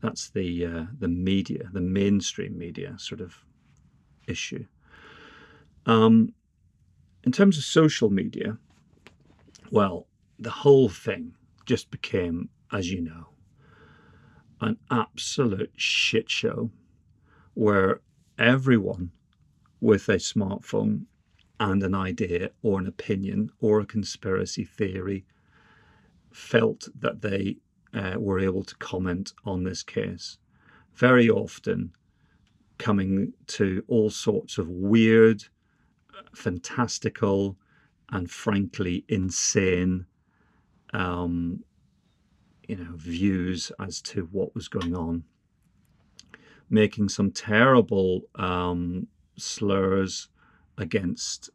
that's 0.00 0.30
the 0.30 0.66
uh, 0.66 0.84
the 0.98 1.08
media, 1.08 1.70
the 1.72 1.80
mainstream 1.80 2.58
media 2.58 2.94
sort 2.98 3.20
of 3.20 3.36
issue. 4.26 4.66
Um, 5.86 6.32
in 7.24 7.32
terms 7.32 7.58
of 7.58 7.64
social 7.64 8.10
media, 8.10 8.58
well, 9.70 10.06
the 10.38 10.50
whole 10.50 10.88
thing 10.88 11.34
just 11.66 11.90
became, 11.90 12.48
as 12.72 12.90
you 12.90 13.00
know, 13.00 13.28
an 14.62 14.78
absolute 14.90 15.72
shit 15.76 16.30
show 16.30 16.70
where 17.54 18.00
everyone 18.38 19.10
with 19.80 20.08
a 20.08 20.16
smartphone 20.16 21.04
and 21.60 21.82
an 21.82 21.94
idea 21.94 22.50
or 22.62 22.78
an 22.78 22.86
opinion 22.86 23.50
or 23.60 23.80
a 23.80 23.86
conspiracy 23.86 24.64
theory 24.64 25.24
felt 26.32 26.88
that 26.98 27.20
they 27.20 27.56
uh, 27.94 28.14
were 28.18 28.40
able 28.40 28.64
to 28.64 28.74
comment 28.76 29.32
on 29.44 29.64
this 29.64 29.82
case. 29.82 30.38
Very 30.94 31.28
often 31.28 31.92
coming 32.78 33.32
to 33.46 33.84
all 33.88 34.10
sorts 34.10 34.58
of 34.58 34.68
weird 34.68 35.44
fantastical 36.34 37.56
and 38.10 38.30
frankly 38.30 39.04
insane 39.08 40.06
um, 40.92 41.62
you 42.68 42.76
know 42.76 42.92
views 42.96 43.72
as 43.80 44.00
to 44.00 44.28
what 44.32 44.54
was 44.54 44.68
going 44.68 44.94
on 44.94 45.24
making 46.72 47.08
some 47.08 47.30
terrible 47.30 48.22
um, 48.36 49.06
slurs 49.36 50.28
against 50.78 51.50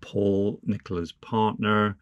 Paul 0.00 0.58
Nicola's 0.64 1.12
partner 1.12 1.96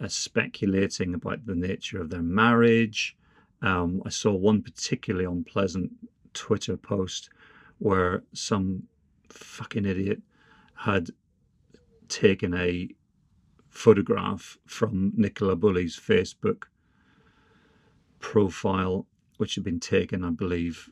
uh, 0.00 0.08
speculating 0.08 1.12
about 1.12 1.44
the 1.44 1.54
nature 1.54 2.00
of 2.00 2.08
their 2.08 2.22
marriage. 2.22 3.14
Um, 3.60 4.02
I 4.06 4.08
saw 4.08 4.32
one 4.32 4.62
particularly 4.62 5.26
unpleasant 5.26 5.92
Twitter 6.32 6.78
post 6.78 7.28
where 7.78 8.22
some 8.32 8.84
fucking 9.28 9.84
idiot 9.84 10.22
had 10.74 11.10
taken 12.08 12.54
a 12.54 12.88
photograph 13.68 14.56
from 14.66 15.12
Nicola 15.14 15.56
Bulley's 15.56 15.98
Facebook 15.98 16.64
profile, 18.22 19.06
which 19.36 19.56
had 19.56 19.64
been 19.64 19.80
taken, 19.80 20.24
I 20.24 20.30
believe, 20.30 20.88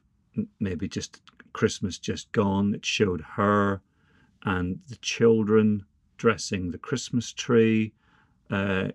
maybe 0.59 0.87
just 0.87 1.23
Christmas 1.55 1.99
just 1.99 2.31
gone. 2.33 2.75
It 2.75 2.85
showed 2.85 3.23
her 3.37 3.81
and 4.43 4.81
the 4.89 4.97
children 4.97 5.85
dressing 6.19 6.71
the 6.71 6.79
Christmas 6.79 7.33
tree. 7.33 7.95
Uh, 8.51 8.89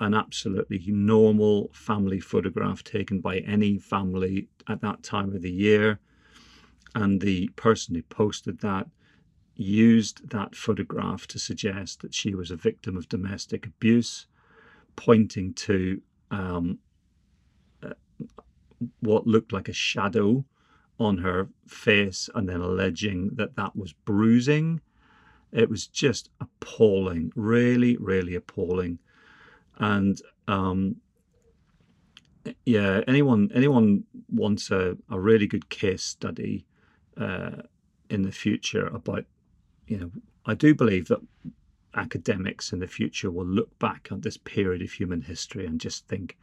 an 0.00 0.14
absolutely 0.14 0.82
normal 0.88 1.70
family 1.72 2.20
photograph 2.20 2.84
taken 2.84 3.20
by 3.20 3.38
any 3.38 3.78
family 3.78 4.48
at 4.68 4.80
that 4.80 5.02
time 5.02 5.34
of 5.34 5.42
the 5.42 5.50
year. 5.50 5.98
And 6.94 7.20
the 7.20 7.48
person 7.56 7.94
who 7.94 8.02
posted 8.02 8.60
that 8.60 8.86
used 9.56 10.30
that 10.30 10.54
photograph 10.54 11.26
to 11.26 11.38
suggest 11.38 12.00
that 12.00 12.14
she 12.14 12.34
was 12.34 12.50
a 12.50 12.56
victim 12.56 12.96
of 12.96 13.08
domestic 13.08 13.66
abuse, 13.66 14.26
pointing 14.94 15.52
to 15.54 16.00
um, 16.30 16.78
what 19.00 19.26
looked 19.26 19.52
like 19.52 19.68
a 19.68 19.72
shadow 19.72 20.44
on 20.98 21.18
her 21.18 21.48
face 21.66 22.28
and 22.34 22.48
then 22.48 22.60
alleging 22.60 23.30
that 23.34 23.56
that 23.56 23.76
was 23.76 23.92
bruising. 23.92 24.80
It 25.52 25.70
was 25.70 25.86
just 25.86 26.30
appalling, 26.40 27.32
really, 27.34 27.96
really 27.96 28.34
appalling. 28.34 28.98
And 29.78 30.20
um, 30.46 30.96
yeah, 32.64 33.02
anyone 33.06 33.50
anyone 33.54 34.04
wants 34.28 34.70
a, 34.70 34.96
a 35.10 35.18
really 35.18 35.46
good 35.46 35.68
case 35.68 36.02
study 36.02 36.66
uh, 37.16 37.62
in 38.10 38.22
the 38.22 38.32
future 38.32 38.86
about 38.88 39.24
you 39.86 39.98
know, 39.98 40.10
I 40.44 40.54
do 40.54 40.74
believe 40.74 41.08
that 41.08 41.20
academics 41.94 42.72
in 42.72 42.78
the 42.78 42.86
future 42.86 43.30
will 43.30 43.46
look 43.46 43.76
back 43.78 44.08
at 44.10 44.22
this 44.22 44.36
period 44.36 44.82
of 44.82 44.92
human 44.92 45.22
history 45.22 45.66
and 45.66 45.80
just 45.80 46.06
think, 46.06 46.36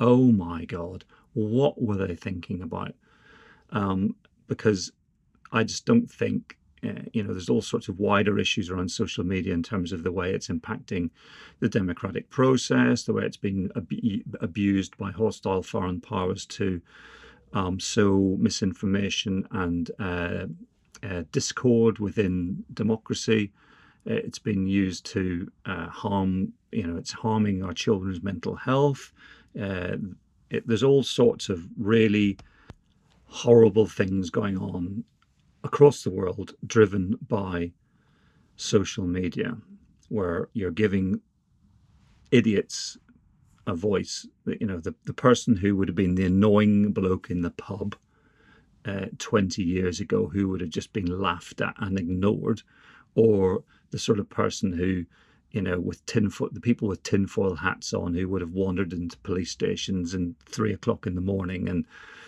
oh 0.00 0.32
my 0.32 0.64
God, 0.64 1.04
what 1.38 1.80
were 1.80 1.96
they 1.96 2.16
thinking 2.16 2.62
about? 2.62 2.94
Um, 3.70 4.16
because 4.48 4.92
I 5.52 5.62
just 5.62 5.84
don't 5.86 6.10
think, 6.10 6.58
uh, 6.82 7.02
you 7.12 7.22
know, 7.22 7.32
there's 7.32 7.48
all 7.48 7.62
sorts 7.62 7.88
of 7.88 7.98
wider 7.98 8.38
issues 8.38 8.70
around 8.70 8.90
social 8.90 9.24
media 9.24 9.54
in 9.54 9.62
terms 9.62 9.92
of 9.92 10.02
the 10.02 10.12
way 10.12 10.32
it's 10.32 10.48
impacting 10.48 11.10
the 11.60 11.68
democratic 11.68 12.28
process, 12.30 13.04
the 13.04 13.12
way 13.12 13.24
it's 13.24 13.36
been 13.36 13.70
ab- 13.76 14.40
abused 14.40 14.96
by 14.96 15.10
hostile 15.10 15.62
foreign 15.62 16.00
powers 16.00 16.44
to 16.46 16.80
um, 17.52 17.78
sow 17.78 18.36
misinformation 18.38 19.46
and 19.52 19.90
uh, 19.98 20.46
uh, 21.02 21.22
discord 21.30 21.98
within 21.98 22.64
democracy. 22.74 23.52
It's 24.04 24.38
been 24.38 24.66
used 24.66 25.04
to 25.06 25.50
harm, 25.66 26.54
you 26.72 26.86
know, 26.86 26.96
it's 26.96 27.12
harming 27.12 27.62
our 27.62 27.74
children's 27.74 28.22
mental 28.22 28.56
health. 28.56 29.12
It, 30.50 30.66
there's 30.66 30.82
all 30.82 31.02
sorts 31.02 31.48
of 31.48 31.66
really 31.76 32.38
horrible 33.26 33.86
things 33.86 34.30
going 34.30 34.56
on 34.56 35.04
across 35.62 36.02
the 36.02 36.10
world 36.10 36.54
driven 36.66 37.18
by 37.26 37.72
social 38.56 39.06
media. 39.06 39.56
where 40.08 40.48
you're 40.54 40.70
giving 40.70 41.20
idiots 42.30 42.96
a 43.66 43.74
voice. 43.74 44.26
You 44.46 44.66
know, 44.66 44.80
the, 44.80 44.94
the 45.04 45.12
person 45.12 45.56
who 45.56 45.76
would 45.76 45.88
have 45.88 45.94
been 45.94 46.14
the 46.14 46.24
annoying 46.24 46.92
bloke 46.92 47.30
in 47.30 47.42
the 47.42 47.50
pub 47.50 47.94
uh, 48.86 49.06
20 49.18 49.62
years 49.62 50.00
ago 50.00 50.28
who 50.28 50.48
would 50.48 50.62
have 50.62 50.70
just 50.70 50.92
been 50.92 51.20
laughed 51.20 51.60
at 51.60 51.74
and 51.78 51.98
ignored, 51.98 52.62
or 53.14 53.64
the 53.90 53.98
sort 53.98 54.18
of 54.18 54.28
person 54.30 54.72
who, 54.72 55.04
you 55.50 55.62
know, 55.62 55.80
with 55.80 56.04
tin 56.06 56.24
tinfoil, 56.24 56.50
the 56.52 56.60
people 56.60 56.88
with 56.88 57.02
tinfoil 57.02 57.56
hats 57.56 57.94
on 57.94 58.14
who 58.14 58.28
would 58.28 58.42
have 58.42 58.52
wandered 58.52 58.92
into 58.92 59.16
police 59.18 59.50
stations 59.50 60.14
and 60.14 60.38
three 60.40 60.72
o'clock 60.72 61.06
in 61.06 61.14
the 61.14 61.20
morning 61.20 61.68
and 61.68 61.86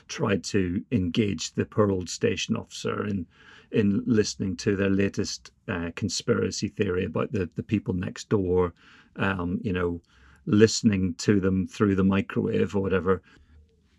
tried 0.09 0.43
to 0.43 0.85
engage 0.91 1.53
the 1.53 1.65
poor 1.65 1.91
old 1.91 2.09
station 2.09 2.57
officer 2.57 3.07
in 3.07 3.27
in 3.71 4.03
listening 4.05 4.57
to 4.57 4.75
their 4.75 4.91
latest 4.91 5.53
uh, 5.69 5.91
conspiracy 5.95 6.67
theory 6.67 7.05
about 7.05 7.31
the, 7.31 7.49
the 7.55 7.63
people 7.63 7.95
next 7.95 8.29
door, 8.29 8.75
um, 9.15 9.61
you 9.63 9.73
know, 9.73 10.01
listening 10.45 11.15
to 11.15 11.39
them 11.39 11.69
through 11.69 11.95
the 11.95 12.03
microwave 12.03 12.75
or 12.75 12.83
whatever. 12.83 13.23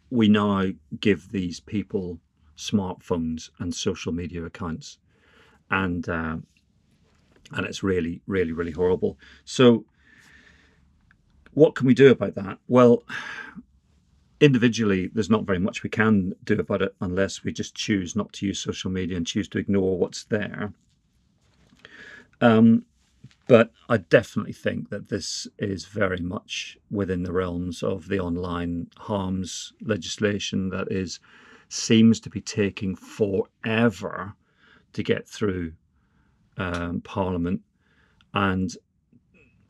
We 0.09 0.27
now 0.27 0.65
give 0.99 1.31
these 1.31 1.61
people 1.61 2.19
smartphones 2.57 3.49
and 3.59 3.73
social 3.73 4.11
media 4.11 4.43
accounts, 4.43 4.97
and 5.69 6.09
uh, 6.09 6.37
and 7.53 7.65
it's 7.65 7.83
really, 7.83 8.21
really, 8.27 8.51
really 8.51 8.71
horrible. 8.71 9.17
So, 9.45 9.85
what 11.53 11.75
can 11.75 11.85
we 11.85 11.93
do 11.93 12.11
about 12.11 12.35
that? 12.35 12.59
Well, 12.67 13.03
individually, 14.39 15.09
there's 15.13 15.29
not 15.29 15.45
very 15.45 15.59
much 15.59 15.83
we 15.83 15.89
can 15.89 16.33
do 16.43 16.59
about 16.59 16.81
it 16.81 16.95
unless 17.01 17.43
we 17.43 17.51
just 17.51 17.75
choose 17.75 18.15
not 18.15 18.31
to 18.33 18.47
use 18.47 18.59
social 18.59 18.89
media 18.89 19.17
and 19.17 19.27
choose 19.27 19.47
to 19.49 19.59
ignore 19.59 19.97
what's 19.97 20.23
there. 20.25 20.73
Um, 22.41 22.85
but 23.47 23.71
I 23.89 23.97
definitely 23.97 24.53
think 24.53 24.89
that 24.89 25.09
this 25.09 25.47
is 25.59 25.85
very 25.85 26.19
much 26.19 26.77
within 26.89 27.23
the 27.23 27.33
realms 27.33 27.83
of 27.83 28.07
the 28.07 28.19
online 28.19 28.87
harms 28.97 29.73
legislation 29.81 30.69
that 30.69 30.91
is 30.91 31.19
seems 31.69 32.19
to 32.21 32.29
be 32.29 32.41
taking 32.41 32.95
forever 32.95 34.33
to 34.93 35.03
get 35.03 35.27
through 35.27 35.73
um, 36.57 37.01
Parliament. 37.01 37.61
And, 38.33 38.71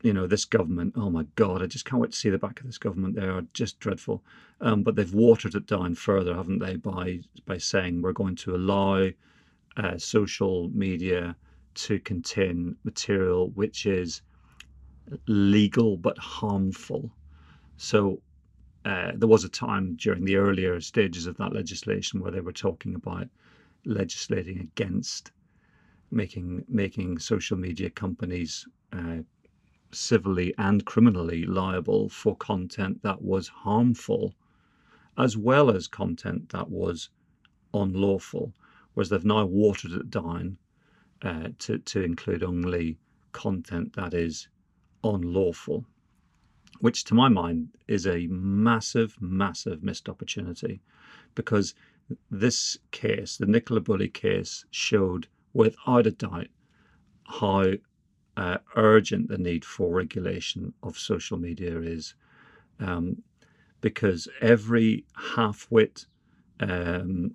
you 0.02 0.12
know, 0.12 0.26
this 0.26 0.44
government, 0.44 0.94
oh 0.96 1.10
my 1.10 1.24
God, 1.36 1.62
I 1.62 1.66
just 1.66 1.84
can't 1.84 2.00
wait 2.00 2.12
to 2.12 2.18
see 2.18 2.30
the 2.30 2.38
back 2.38 2.60
of 2.60 2.66
this 2.66 2.78
government. 2.78 3.16
They 3.16 3.26
are 3.26 3.42
just 3.52 3.80
dreadful. 3.80 4.22
Um, 4.60 4.82
but 4.82 4.96
they've 4.96 5.14
watered 5.14 5.54
it 5.54 5.66
down 5.66 5.94
further, 5.94 6.34
haven't 6.34 6.60
they, 6.60 6.76
by, 6.76 7.20
by 7.46 7.58
saying 7.58 8.02
we're 8.02 8.12
going 8.12 8.36
to 8.36 8.54
allow 8.54 9.10
uh, 9.76 9.98
social 9.98 10.68
media 10.70 11.36
to 11.74 11.98
contain 12.00 12.76
material 12.84 13.50
which 13.50 13.86
is 13.86 14.22
legal 15.26 15.96
but 15.96 16.18
harmful. 16.18 17.10
So 17.76 18.20
uh, 18.84 19.12
there 19.14 19.28
was 19.28 19.44
a 19.44 19.48
time 19.48 19.96
during 19.96 20.24
the 20.24 20.36
earlier 20.36 20.80
stages 20.80 21.26
of 21.26 21.36
that 21.38 21.52
legislation 21.52 22.20
where 22.20 22.32
they 22.32 22.40
were 22.40 22.52
talking 22.52 22.94
about 22.94 23.28
legislating 23.84 24.60
against 24.60 25.32
making 26.12 26.64
making 26.68 27.18
social 27.18 27.56
media 27.56 27.90
companies 27.90 28.66
uh, 28.92 29.18
civilly 29.90 30.54
and 30.58 30.84
criminally 30.84 31.44
liable 31.44 32.08
for 32.08 32.36
content 32.36 33.02
that 33.02 33.22
was 33.22 33.48
harmful, 33.48 34.34
as 35.18 35.36
well 35.36 35.70
as 35.70 35.88
content 35.88 36.50
that 36.50 36.70
was 36.70 37.08
unlawful. 37.74 38.52
Whereas 38.94 39.08
they've 39.08 39.24
now 39.24 39.46
watered 39.46 39.92
it 39.92 40.10
down 40.10 40.58
uh, 41.22 41.48
to 41.60 41.78
to 41.78 42.02
include 42.02 42.42
only 42.42 42.98
content 43.32 43.94
that 43.94 44.14
is 44.14 44.48
unlawful 45.02 45.86
which 46.82 47.04
to 47.04 47.14
my 47.14 47.28
mind 47.28 47.68
is 47.86 48.08
a 48.08 48.26
massive, 48.26 49.16
massive 49.20 49.84
missed 49.84 50.08
opportunity 50.08 50.80
because 51.36 51.74
this 52.28 52.76
case, 52.90 53.36
the 53.36 53.46
Nicola 53.46 53.80
Bulley 53.80 54.08
case, 54.08 54.64
showed 54.72 55.28
without 55.54 56.06
a 56.06 56.10
doubt 56.10 56.48
how 57.24 57.72
uh, 58.36 58.58
urgent 58.76 59.28
the 59.28 59.38
need 59.38 59.64
for 59.64 59.92
regulation 59.94 60.72
of 60.82 60.98
social 60.98 61.38
media 61.38 61.80
is. 61.80 62.14
Um, 62.80 63.22
because 63.80 64.28
every 64.40 65.04
half 65.34 65.66
wit 65.68 66.06
um, 66.60 67.34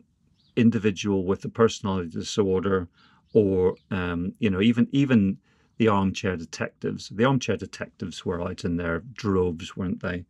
individual 0.56 1.26
with 1.26 1.46
a 1.46 1.50
personality 1.50 2.10
disorder, 2.10 2.88
or 3.34 3.76
um, 3.92 4.34
you 4.40 4.50
know, 4.50 4.62
even 4.62 4.88
even 4.92 5.38
the 5.78 5.88
armchair 5.88 6.36
detectives. 6.36 7.10
The 7.10 7.26
armchair 7.26 7.58
detectives 7.58 8.26
were 8.26 8.42
out 8.42 8.66
in 8.66 8.78
their 8.78 9.02
droves, 9.14 9.78
weren't 9.78 10.02
they? 10.02 10.26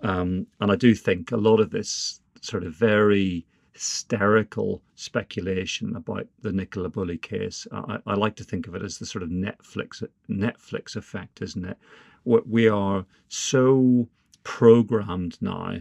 Um, 0.00 0.48
and 0.60 0.72
I 0.72 0.76
do 0.76 0.94
think 0.94 1.30
a 1.30 1.36
lot 1.36 1.60
of 1.60 1.70
this 1.70 2.20
sort 2.40 2.64
of 2.64 2.74
very 2.74 3.46
hysterical 3.72 4.82
speculation 4.94 5.96
about 5.96 6.26
the 6.40 6.52
Nicola 6.52 6.88
Bulley 6.88 7.18
case, 7.18 7.66
I, 7.72 7.98
I, 8.06 8.14
like 8.14 8.36
to 8.36 8.44
think 8.44 8.66
of 8.66 8.74
it 8.74 8.82
as 8.82 8.98
the 8.98 9.06
sort 9.06 9.22
of 9.22 9.30
Netflix 9.30 10.06
Netflix 10.28 10.94
effect, 10.94 11.40
isn't 11.40 11.64
it? 11.64 11.78
We 12.24 12.68
are 12.68 13.06
so 13.28 14.08
programmed 14.44 15.38
now 15.40 15.78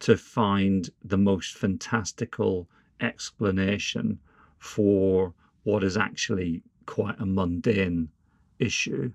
to 0.00 0.16
find 0.16 0.90
the 1.04 1.18
most 1.18 1.56
fantastical 1.56 2.68
explanation 3.00 4.18
for 4.58 5.34
what 5.64 5.84
is 5.84 5.96
actually 5.96 6.62
quite 6.86 7.20
a 7.20 7.26
mundane 7.26 8.08
issue 8.58 9.12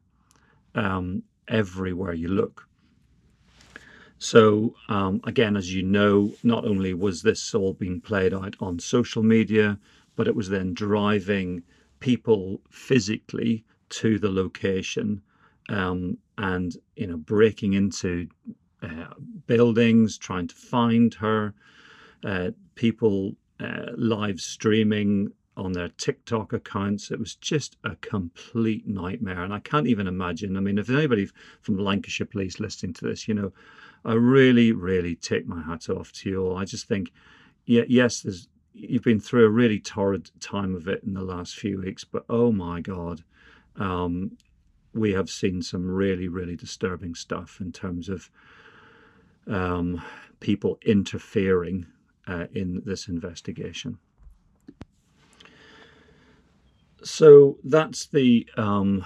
um, 0.76 1.24
everywhere 1.48 2.14
you 2.14 2.28
look. 2.28 2.69
So, 4.20 4.76
um, 4.90 5.22
again, 5.24 5.56
as 5.56 5.74
you 5.74 5.82
know, 5.82 6.34
not 6.44 6.66
only 6.66 6.94
was 6.94 7.22
this 7.22 7.56
all 7.56 7.74
being 7.74 8.02
played 8.02 8.34
out 8.34 8.56
on 8.60 8.78
social 8.78 9.24
media, 9.24 9.80
but 10.18 10.28
it 10.28 10.36
was 10.36 10.50
then 10.50 10.74
driving 10.74 11.64
people 12.02 12.62
physically 12.70 13.64
to 13.90 14.20
the 14.20 14.30
location 14.30 15.22
um, 15.70 16.18
and, 16.38 16.76
you 16.98 17.08
know, 17.08 17.18
breaking 17.18 17.74
into 17.74 18.28
uh, 18.84 19.14
buildings, 19.48 20.18
trying 20.18 20.48
to 20.48 20.56
find 20.56 21.14
her, 21.16 21.54
uh, 22.26 22.52
people 22.76 23.36
uh, 23.62 23.92
live 23.96 24.42
streaming 24.42 25.32
on 25.56 25.72
their 25.72 25.90
TikTok 25.90 26.52
accounts. 26.52 27.12
It 27.12 27.20
was 27.20 27.36
just 27.36 27.78
a 27.86 27.96
complete 27.98 28.86
nightmare. 28.86 29.44
And 29.44 29.54
I 29.54 29.60
can't 29.60 29.88
even 29.88 30.08
imagine. 30.08 30.58
I 30.58 30.60
mean, 30.60 30.78
if 30.78 30.90
anybody 30.90 31.30
from 31.62 31.78
Lancashire 31.78 32.28
Police 32.28 32.60
listening 32.60 32.94
to 32.94 33.06
this, 33.06 33.28
you 33.28 33.34
know, 33.34 33.54
I 34.06 34.14
really, 34.14 34.72
really 34.72 35.16
take 35.16 35.48
my 35.48 35.62
hat 35.62 35.90
off 35.90 36.12
to 36.14 36.30
you 36.30 36.44
all. 36.44 36.58
I 36.58 36.66
just 36.66 36.88
think, 36.88 37.12
yeah, 37.66 37.84
yes, 37.88 38.22
there's 38.22 38.48
you've 38.74 39.04
been 39.04 39.20
through 39.20 39.46
a 39.46 39.50
really 39.50 39.80
torrid 39.80 40.32
time 40.40 40.74
of 40.76 40.88
it 40.88 41.04
in 41.04 41.14
the 41.14 41.22
last 41.22 41.56
few 41.56 41.82
weeks, 41.82 42.04
but 42.04 42.24
oh 42.30 42.52
my 42.52 42.80
God, 42.80 43.24
um, 43.76 44.38
we 44.94 45.12
have 45.14 45.30
seen 45.30 45.62
some 45.62 45.90
really, 45.90 46.28
really 46.28 46.56
disturbing 46.56 47.14
stuff 47.14 47.60
in 47.60 47.72
terms 47.72 48.08
of 48.08 48.30
um, 49.48 50.02
people 50.40 50.78
interfering 50.86 51.88
uh, 52.28 52.46
in 52.54 52.82
this 52.86 53.08
investigation 53.08 53.98
so 57.04 57.58
that's 57.64 58.08
the 58.08 58.48
um, 58.58 59.06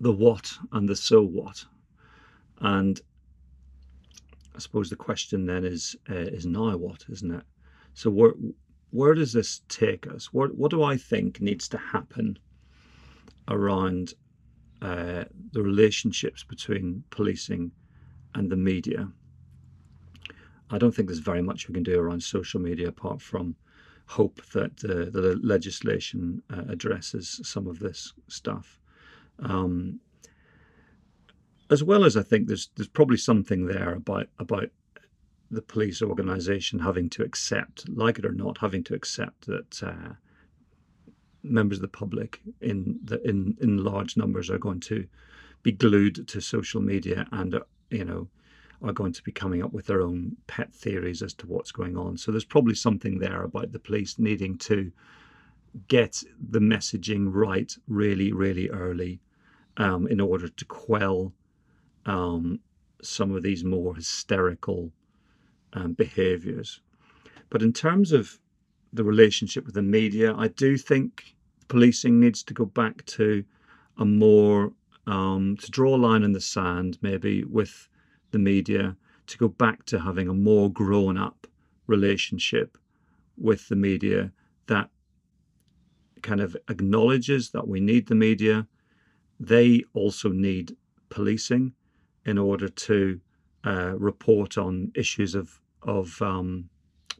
the 0.00 0.12
what 0.12 0.52
and 0.72 0.88
the 0.88 0.96
so 0.96 1.22
what, 1.22 1.64
and 2.60 3.00
I 4.54 4.58
suppose 4.58 4.90
the 4.90 4.96
question 4.96 5.46
then 5.46 5.64
is 5.64 5.96
uh, 6.08 6.14
is 6.14 6.46
now 6.46 6.76
what, 6.76 7.04
isn't 7.08 7.34
it? 7.34 7.44
So 7.94 8.10
where 8.10 8.34
where 8.90 9.14
does 9.14 9.32
this 9.32 9.62
take 9.68 10.06
us? 10.06 10.32
What 10.32 10.56
what 10.56 10.70
do 10.70 10.82
I 10.82 10.96
think 10.96 11.40
needs 11.40 11.68
to 11.68 11.78
happen 11.78 12.38
around 13.48 14.14
uh, 14.82 15.24
the 15.52 15.62
relationships 15.62 16.44
between 16.44 17.04
policing 17.10 17.72
and 18.34 18.50
the 18.50 18.56
media? 18.56 19.12
I 20.70 20.78
don't 20.78 20.94
think 20.94 21.08
there's 21.08 21.18
very 21.18 21.42
much 21.42 21.68
we 21.68 21.74
can 21.74 21.82
do 21.82 21.98
around 21.98 22.22
social 22.22 22.60
media 22.60 22.88
apart 22.88 23.20
from 23.20 23.56
hope 24.06 24.44
that 24.52 24.72
uh, 24.84 25.10
the 25.10 25.38
legislation 25.42 26.42
uh, 26.50 26.62
addresses 26.68 27.40
some 27.44 27.66
of 27.66 27.78
this 27.78 28.12
stuff. 28.28 28.80
Um, 29.40 30.00
as 31.70 31.84
well 31.84 32.04
as 32.04 32.16
I 32.16 32.22
think 32.22 32.48
there's 32.48 32.70
there's 32.76 32.88
probably 32.88 33.16
something 33.16 33.66
there 33.66 33.94
about 33.94 34.28
about 34.38 34.70
the 35.50 35.62
police 35.62 36.00
organisation 36.02 36.78
having 36.78 37.10
to 37.10 37.24
accept, 37.24 37.88
like 37.88 38.18
it 38.18 38.24
or 38.24 38.32
not, 38.32 38.58
having 38.58 38.84
to 38.84 38.94
accept 38.94 39.46
that 39.46 39.82
uh, 39.82 40.12
members 41.42 41.78
of 41.78 41.82
the 41.82 41.88
public 41.88 42.40
in 42.60 42.98
the 43.02 43.22
in 43.28 43.56
in 43.60 43.78
large 43.78 44.16
numbers 44.16 44.50
are 44.50 44.58
going 44.58 44.80
to 44.80 45.06
be 45.62 45.72
glued 45.72 46.26
to 46.28 46.40
social 46.40 46.80
media 46.80 47.26
and 47.32 47.54
uh, 47.54 47.60
you 47.90 48.04
know 48.04 48.28
are 48.82 48.92
going 48.92 49.12
to 49.12 49.22
be 49.22 49.32
coming 49.32 49.62
up 49.62 49.72
with 49.72 49.86
their 49.86 50.00
own 50.00 50.36
pet 50.46 50.72
theories 50.74 51.22
as 51.22 51.34
to 51.34 51.46
what's 51.46 51.70
going 51.70 51.98
on. 51.98 52.16
So 52.16 52.32
there's 52.32 52.46
probably 52.46 52.74
something 52.74 53.18
there 53.18 53.42
about 53.42 53.72
the 53.72 53.78
police 53.78 54.18
needing 54.18 54.56
to 54.58 54.90
get 55.86 56.22
the 56.40 56.60
messaging 56.60 57.28
right 57.30 57.72
really, 57.86 58.32
really 58.32 58.70
early 58.70 59.20
um, 59.76 60.06
in 60.06 60.18
order 60.18 60.48
to 60.48 60.64
quell 60.64 61.34
um, 62.06 62.60
some 63.02 63.34
of 63.34 63.42
these 63.42 63.64
more 63.64 63.94
hysterical 63.94 64.90
um, 65.72 65.92
behaviors. 65.92 66.80
But 67.48 67.62
in 67.62 67.72
terms 67.72 68.12
of 68.12 68.38
the 68.92 69.04
relationship 69.04 69.64
with 69.64 69.74
the 69.74 69.82
media, 69.82 70.34
I 70.36 70.48
do 70.48 70.76
think 70.76 71.34
policing 71.68 72.18
needs 72.18 72.42
to 72.44 72.54
go 72.54 72.64
back 72.64 73.04
to 73.06 73.44
a 73.98 74.04
more 74.04 74.72
um, 75.06 75.56
to 75.56 75.70
draw 75.70 75.96
a 75.96 75.98
line 75.98 76.22
in 76.22 76.32
the 76.32 76.40
sand, 76.40 76.98
maybe 77.02 77.44
with 77.44 77.88
the 78.30 78.38
media, 78.38 78.96
to 79.26 79.38
go 79.38 79.48
back 79.48 79.84
to 79.86 80.00
having 80.00 80.28
a 80.28 80.34
more 80.34 80.70
grown 80.70 81.16
up 81.16 81.46
relationship 81.86 82.78
with 83.36 83.68
the 83.68 83.76
media 83.76 84.32
that 84.66 84.90
kind 86.22 86.40
of 86.40 86.56
acknowledges 86.68 87.50
that 87.50 87.66
we 87.66 87.80
need 87.80 88.06
the 88.06 88.14
media. 88.14 88.66
They 89.38 89.84
also 89.94 90.28
need 90.28 90.76
policing 91.08 91.72
in 92.26 92.38
order 92.38 92.68
to 92.68 93.20
uh, 93.64 93.94
report 93.96 94.58
on 94.58 94.92
issues 94.94 95.34
of 95.34 95.60
of 95.82 96.20
um, 96.20 96.68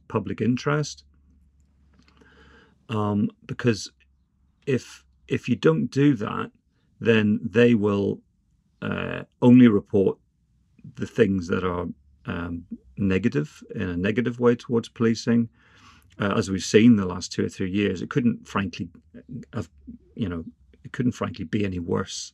public 0.09 0.41
interest. 0.41 1.05
Um, 2.89 3.31
because 3.47 3.91
if 4.67 5.05
if 5.29 5.49
you 5.49 5.57
don't 5.57 5.87
do 5.87 6.15
that, 6.15 6.51
then 7.01 7.41
they 7.43 7.75
will 7.75 8.21
uh, 8.83 9.23
only 9.41 9.69
report 9.69 10.19
the 10.97 11.07
things 11.07 11.47
that 11.49 11.65
are 11.65 11.87
um, 12.27 12.65
negative 12.97 13.63
in 13.75 13.89
a 13.89 13.97
negative 13.97 14.41
way 14.41 14.55
towards 14.57 14.89
policing. 14.89 15.49
Uh, 16.19 16.35
as 16.37 16.51
we've 16.51 16.63
seen 16.63 16.97
the 16.97 17.07
last 17.07 17.33
two 17.33 17.45
or 17.45 17.49
three 17.49 17.71
years, 17.71 18.03
it 18.03 18.11
couldn't 18.11 18.47
frankly 18.47 18.89
have, 19.55 19.71
you 20.15 20.29
know, 20.29 20.45
it 20.85 20.93
couldn't 20.93 21.13
frankly 21.13 21.45
be 21.45 21.65
any 21.65 21.79
worse 21.79 22.33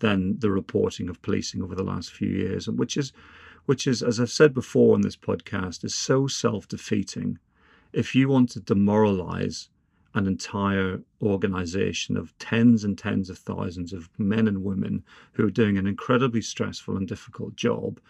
than 0.00 0.38
the 0.40 0.50
reporting 0.50 1.08
of 1.08 1.22
policing 1.22 1.62
over 1.62 1.74
the 1.74 1.84
last 1.84 2.12
few 2.12 2.28
years, 2.28 2.68
and 2.68 2.78
which 2.78 2.96
is, 2.96 3.12
which 3.66 3.86
is, 3.86 4.02
as 4.02 4.18
I've 4.20 4.30
said 4.30 4.52
before 4.52 4.94
on 4.94 5.02
this 5.02 5.16
podcast, 5.16 5.84
is 5.84 5.94
so 5.94 6.26
self-defeating. 6.26 7.38
If 7.92 8.14
you 8.14 8.28
want 8.28 8.50
to 8.50 8.60
demoralize 8.60 9.68
an 10.14 10.26
entire 10.26 11.00
organization 11.22 12.16
of 12.16 12.36
tens 12.38 12.82
and 12.84 12.98
tens 12.98 13.30
of 13.30 13.38
thousands 13.38 13.92
of 13.92 14.08
men 14.18 14.48
and 14.48 14.64
women 14.64 15.04
who 15.32 15.46
are 15.46 15.50
doing 15.50 15.78
an 15.78 15.86
incredibly 15.86 16.42
stressful 16.42 16.96
and 16.96 17.06
difficult 17.06 17.54
job. 17.54 18.00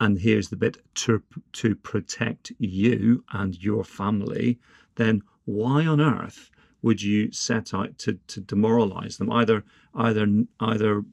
And 0.00 0.18
here's 0.18 0.48
the 0.48 0.56
bit 0.56 0.78
to, 0.96 1.22
to 1.52 1.76
protect 1.76 2.52
you 2.58 3.22
and 3.32 3.62
your 3.62 3.84
family, 3.84 4.58
then 4.96 5.22
why 5.44 5.86
on 5.86 6.00
earth 6.00 6.50
would 6.82 7.02
you 7.02 7.30
set 7.32 7.74
out 7.74 7.98
to, 7.98 8.18
to 8.28 8.40
demoralize 8.40 9.18
them, 9.18 9.30
either, 9.30 9.64
either, 9.94 10.44
either 10.60 11.04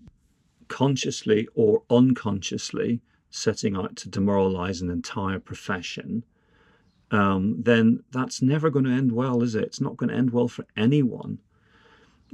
consciously 0.67 1.47
or 1.55 1.83
unconsciously 1.89 3.01
setting 3.29 3.75
out 3.75 3.95
to 3.97 4.09
demoralize 4.09 4.81
an 4.81 4.89
entire 4.89 5.39
profession? 5.39 6.23
um, 7.11 7.61
then 7.61 8.03
that's 8.11 8.41
never 8.41 8.69
going 8.69 8.85
to 8.85 8.91
end 8.91 9.11
well, 9.11 9.41
is 9.41 9.55
it? 9.55 9.63
It's 9.63 9.81
not 9.81 9.97
going 9.97 10.09
to 10.09 10.15
end 10.15 10.31
well 10.31 10.47
for 10.47 10.65
anyone. 10.75 11.39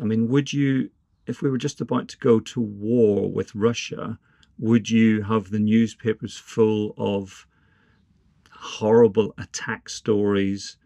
I 0.02 0.06
mean, 0.06 0.28
would 0.30 0.52
you, 0.52 0.89
if 1.28 1.41
we 1.41 1.50
were 1.50 1.58
just 1.58 1.82
about 1.82 2.08
to 2.10 2.17
go 2.17 2.39
to 2.39 2.60
war 2.60 3.32
with 3.32 3.54
Russia, 3.54 4.17
would 4.58 4.89
you 4.89 5.24
have 5.24 5.50
the 5.50 5.60
newspapers 5.60 6.38
full 6.38 6.93
of 6.98 7.46
horrible 8.52 9.34
attack 9.38 9.89
stories 9.89 10.78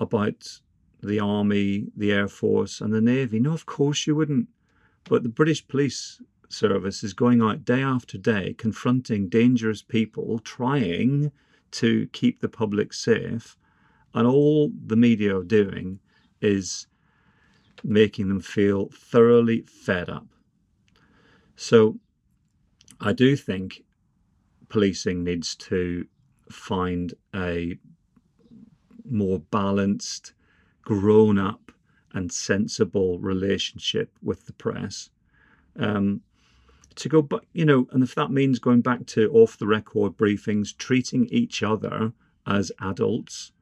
about 0.00 0.60
the 1.02 1.20
army, 1.20 1.86
the 1.96 2.12
air 2.12 2.28
force, 2.28 2.80
and 2.80 2.92
the 2.92 3.00
navy? 3.00 3.40
No, 3.40 3.52
of 3.52 3.66
course 3.66 4.06
you 4.06 4.14
wouldn't. 4.14 4.48
But 5.04 5.22
the 5.22 5.28
British 5.28 5.66
police 5.66 6.20
service 6.48 7.02
is 7.02 7.12
going 7.14 7.40
out 7.40 7.64
day 7.64 7.82
after 7.82 8.18
day 8.18 8.54
confronting 8.58 9.28
dangerous 9.28 9.82
people, 9.82 10.38
trying 10.40 11.32
to 11.72 12.06
keep 12.12 12.40
the 12.40 12.48
public 12.48 12.92
safe. 12.92 13.56
And 14.14 14.26
all 14.26 14.70
the 14.86 14.96
media 14.96 15.36
are 15.38 15.44
doing 15.44 15.98
is 16.40 16.86
making 17.82 18.28
them 18.28 18.40
feel 18.40 18.90
thoroughly 18.92 19.62
fed 19.62 20.08
up. 20.08 20.26
So 21.56 21.98
I 23.00 23.12
do 23.12 23.36
think 23.36 23.82
policing 24.68 25.24
needs 25.24 25.56
to 25.56 26.06
find 26.50 27.14
a 27.34 27.78
more 29.08 29.40
balanced, 29.40 30.32
grown 30.82 31.38
up, 31.38 31.72
and 32.14 32.30
sensible 32.30 33.18
relationship 33.18 34.10
with 34.22 34.46
the 34.46 34.52
press. 34.52 35.10
Um, 35.78 36.20
to 36.96 37.08
go 37.08 37.22
back, 37.22 37.40
you 37.54 37.64
know, 37.64 37.88
and 37.92 38.02
if 38.02 38.14
that 38.14 38.30
means 38.30 38.58
going 38.58 38.82
back 38.82 39.06
to 39.06 39.30
off 39.32 39.56
the 39.56 39.66
record 39.66 40.16
briefings, 40.16 40.76
treating 40.76 41.26
each 41.26 41.62
other 41.62 42.12
as 42.46 42.70
adults, 42.80 43.52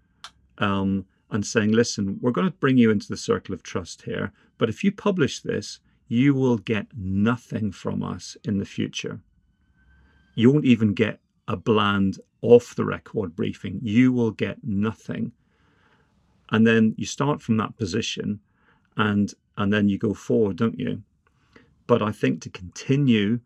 um, 0.59 1.07
and 1.31 1.47
saying, 1.47 1.71
listen, 1.71 2.19
we're 2.21 2.33
going 2.33 2.51
to 2.51 2.59
bring 2.59 2.77
you 2.77 2.91
into 2.91 3.09
the 3.09 3.17
circle 3.17 3.55
of 3.55 3.63
trust 3.63 4.03
here, 4.03 4.33
but 4.59 4.69
if 4.69 4.83
you 4.83 4.91
publish 4.91 5.41
this, 5.41 5.79
you 6.09 6.35
will 6.35 6.59
get 6.59 6.87
nothing 6.97 7.71
from 7.71 8.03
us 8.03 8.37
in 8.45 8.59
the 8.59 8.65
future. 8.65 9.21
You 10.35 10.51
won't 10.51 10.65
even 10.65 10.93
get 10.93 11.21
a 11.47 11.57
bland 11.57 12.19
off 12.43 12.75
the 12.75 12.85
record 12.85 13.37
briefing. 13.37 13.79
You 13.83 14.13
will 14.13 14.33
get 14.33 14.59
nothing. 14.65 15.33
And 16.51 16.67
then 16.67 16.95
you 16.97 17.07
start 17.07 17.41
from 17.41 17.57
that 17.59 17.77
position 17.77 18.41
and 18.97 19.33
and 19.57 19.73
then 19.73 19.89
you 19.89 19.99
go 19.99 20.15
forward, 20.15 20.57
don't 20.57 20.79
you? 20.79 21.03
But 21.87 22.03
I 22.03 22.13
think 22.13 22.41
to 22.43 22.51
continue 22.51 23.41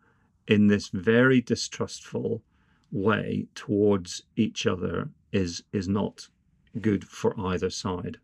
in 0.47 0.67
this 0.67 0.89
very 0.89 1.41
distrustful 1.41 2.41
way 2.91 3.47
towards 3.55 4.23
each 4.35 4.65
other 4.65 5.09
is 5.31 5.63
is 5.73 5.87
not 5.87 6.29
good 6.81 7.03
for 7.03 7.39
either 7.39 7.69
side. 7.69 8.17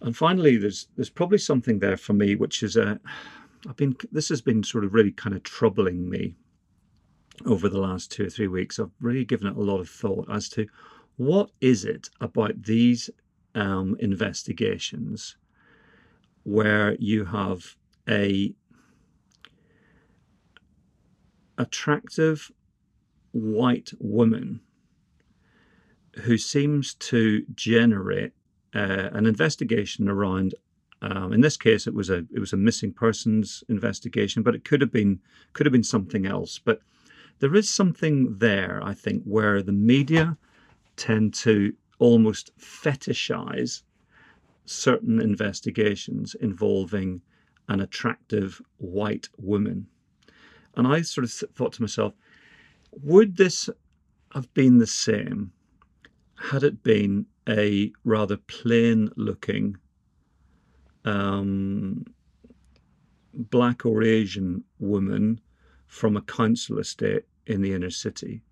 And 0.00 0.16
finally, 0.16 0.56
there's 0.56 0.88
there's 0.96 1.10
probably 1.10 1.38
something 1.38 1.78
there 1.80 1.96
for 1.96 2.12
me, 2.12 2.34
which 2.34 2.62
is 2.62 2.76
a 2.76 3.00
I've 3.68 3.76
been 3.76 3.96
this 4.12 4.28
has 4.28 4.40
been 4.40 4.62
sort 4.62 4.84
of 4.84 4.94
really 4.94 5.12
kind 5.12 5.34
of 5.34 5.42
troubling 5.42 6.08
me 6.08 6.34
over 7.46 7.68
the 7.68 7.80
last 7.80 8.10
two 8.12 8.26
or 8.26 8.30
three 8.30 8.48
weeks. 8.48 8.78
I've 8.78 8.90
really 9.00 9.24
given 9.24 9.48
it 9.48 9.56
a 9.56 9.60
lot 9.60 9.80
of 9.80 9.88
thought 9.88 10.30
as 10.30 10.48
to 10.50 10.66
what 11.18 11.50
is 11.60 11.84
it 11.84 12.08
about 12.20 12.62
these 12.62 13.10
um, 13.54 13.96
investigations 14.00 15.36
where 16.44 16.96
you 16.98 17.26
have 17.26 17.76
a 18.08 18.54
attractive 21.58 22.50
white 23.32 23.90
woman 23.98 24.60
who 26.22 26.38
seems 26.38 26.94
to 26.94 27.44
generate 27.54 28.32
uh, 28.74 29.10
an 29.12 29.26
investigation 29.26 30.08
around 30.08 30.54
um, 31.02 31.32
in 31.32 31.40
this 31.40 31.56
case 31.56 31.86
it 31.86 31.94
was 31.94 32.10
a 32.10 32.24
it 32.32 32.38
was 32.38 32.52
a 32.52 32.56
missing 32.56 32.92
persons 32.92 33.62
investigation 33.68 34.42
but 34.42 34.54
it 34.54 34.64
could 34.64 34.80
have 34.80 34.92
been 34.92 35.20
could 35.52 35.66
have 35.66 35.72
been 35.72 35.82
something 35.82 36.26
else. 36.26 36.58
But 36.58 36.80
there 37.40 37.54
is 37.54 37.68
something 37.68 38.38
there 38.38 38.80
i 38.82 38.94
think 38.94 39.22
where 39.24 39.62
the 39.62 39.72
media 39.72 40.36
tend 40.98 41.32
to 41.32 41.72
almost 41.98 42.50
fetishize 42.58 43.82
certain 44.66 45.20
investigations 45.20 46.34
involving 46.40 47.22
an 47.68 47.80
attractive 47.80 48.60
white 48.76 49.28
woman. 49.38 49.86
And 50.76 50.86
I 50.86 51.02
sort 51.02 51.24
of 51.24 51.32
thought 51.54 51.72
to 51.74 51.82
myself, 51.82 52.14
would 52.92 53.36
this 53.36 53.70
have 54.34 54.52
been 54.54 54.78
the 54.78 54.86
same 54.86 55.52
had 56.36 56.62
it 56.62 56.82
been 56.82 57.26
a 57.48 57.92
rather 58.04 58.36
plain 58.36 59.10
looking 59.16 59.76
um, 61.04 62.04
black 63.32 63.84
or 63.84 64.02
Asian 64.02 64.62
woman 64.78 65.40
from 65.86 66.16
a 66.16 66.22
council 66.22 66.78
estate 66.78 67.24
in 67.46 67.60
the 67.60 67.72
inner 67.72 67.90
city? 67.90 68.42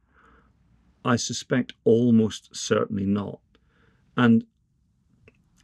I 1.07 1.15
suspect 1.15 1.73
almost 1.85 2.55
certainly 2.55 3.07
not. 3.07 3.41
And 4.17 4.45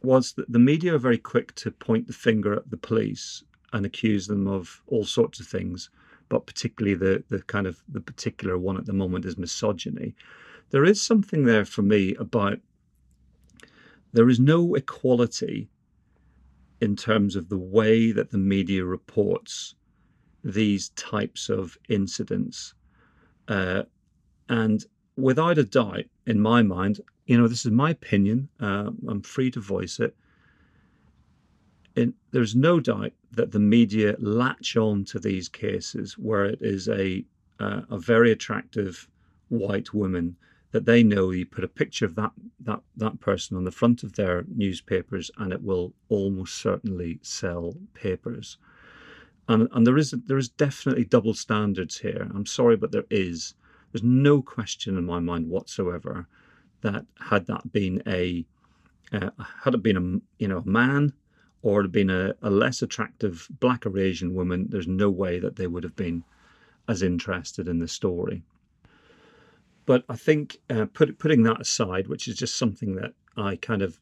was 0.01 0.33
that 0.33 0.49
the 0.51 0.59
media 0.59 0.95
are 0.95 0.99
very 0.99 1.17
quick 1.17 1.53
to 1.55 1.71
point 1.71 2.07
the 2.07 2.13
finger 2.13 2.53
at 2.53 2.69
the 2.69 2.77
police 2.77 3.43
and 3.73 3.85
accuse 3.85 4.27
them 4.27 4.47
of 4.47 4.81
all 4.87 5.03
sorts 5.03 5.41
of 5.41 5.47
things, 5.47 5.89
but 6.29 6.45
particularly 6.45 6.95
the 6.95 7.23
the 7.27 7.41
kind 7.41 7.67
of 7.67 7.83
the 7.89 7.99
particular 7.99 8.57
one 8.57 8.77
at 8.77 8.85
the 8.85 8.93
moment 8.93 9.25
is 9.25 9.37
misogyny. 9.37 10.15
There 10.69 10.85
is 10.85 11.01
something 11.01 11.43
there 11.43 11.65
for 11.65 11.81
me 11.81 12.15
about 12.15 12.59
there 14.13 14.29
is 14.29 14.39
no 14.39 14.75
equality 14.75 15.69
in 16.79 16.95
terms 16.95 17.35
of 17.35 17.49
the 17.49 17.57
way 17.57 18.11
that 18.11 18.31
the 18.31 18.37
media 18.37 18.85
reports 18.85 19.75
these 20.43 20.89
types 20.89 21.49
of 21.49 21.77
incidents. 21.89 22.75
Uh, 23.47 23.83
and 24.49 24.85
without 25.15 25.57
a 25.57 25.63
doubt, 25.63 26.05
in 26.25 26.39
my 26.39 26.61
mind, 26.61 27.01
you 27.25 27.37
know, 27.37 27.47
this 27.47 27.65
is 27.65 27.71
my 27.71 27.91
opinion, 27.91 28.49
uh, 28.59 28.91
I'm 29.07 29.21
free 29.21 29.51
to 29.51 29.59
voice 29.59 29.99
it. 29.99 30.15
in, 31.95 32.13
there's 32.31 32.55
no 32.55 32.79
doubt 32.79 33.13
that 33.31 33.51
the 33.51 33.59
media 33.59 34.15
latch 34.19 34.75
on 34.77 35.05
to 35.05 35.19
these 35.19 35.49
cases 35.49 36.17
where 36.17 36.45
it 36.45 36.59
is 36.61 36.87
a 36.87 37.25
uh, 37.59 37.81
a 37.89 37.97
very 37.97 38.31
attractive 38.31 39.07
white 39.49 39.93
woman 39.93 40.35
that 40.71 40.85
they 40.85 41.03
know 41.03 41.29
you 41.29 41.45
put 41.45 41.63
a 41.63 41.67
picture 41.67 42.05
of 42.05 42.15
that 42.15 42.31
that 42.59 42.81
that 42.97 43.19
person 43.19 43.55
on 43.55 43.63
the 43.63 43.71
front 43.71 44.03
of 44.03 44.13
their 44.13 44.43
newspapers 44.55 45.29
and 45.37 45.53
it 45.53 45.61
will 45.61 45.93
almost 46.09 46.55
certainly 46.55 47.19
sell 47.21 47.75
papers 47.93 48.57
and 49.47 49.67
and 49.71 49.85
there 49.85 49.97
is 49.97 50.11
there 50.25 50.37
is 50.37 50.49
definitely 50.49 51.05
double 51.05 51.33
standards 51.33 51.99
here 51.99 52.27
i'm 52.33 52.45
sorry 52.45 52.75
but 52.75 52.91
there 52.91 53.05
is 53.09 53.53
there's 53.93 54.03
no 54.03 54.41
question 54.41 54.97
in 54.97 55.05
my 55.05 55.19
mind 55.19 55.47
whatsoever 55.47 56.27
that 56.81 57.05
had 57.29 57.45
that 57.47 57.71
been 57.71 58.03
a 58.05 58.45
uh, 59.13 59.29
had 59.63 59.73
it 59.73 59.83
been 59.83 59.97
a 59.97 60.41
you 60.41 60.47
know 60.47 60.57
a 60.57 60.65
man 60.65 61.13
or 61.61 61.79
it 61.79 61.83
had 61.85 61.91
been 61.93 62.09
a, 62.09 62.33
a 62.41 62.49
less 62.49 62.81
attractive 62.81 63.47
black 63.61 63.85
or 63.85 63.97
asian 63.97 64.33
woman 64.33 64.65
there's 64.69 64.87
no 64.87 65.09
way 65.09 65.39
that 65.39 65.55
they 65.55 65.67
would 65.67 65.83
have 65.83 65.95
been 65.95 66.23
as 66.87 67.01
interested 67.01 67.67
in 67.67 67.79
the 67.79 67.87
story. 67.87 68.43
But 69.85 70.05
I 70.07 70.15
think 70.15 70.59
uh, 70.69 70.85
put, 70.93 71.17
putting 71.19 71.43
that 71.43 71.61
aside, 71.61 72.07
which 72.07 72.27
is 72.27 72.35
just 72.35 72.55
something 72.55 72.95
that 72.95 73.13
I 73.35 73.57
kind 73.57 73.81
of 73.81 73.99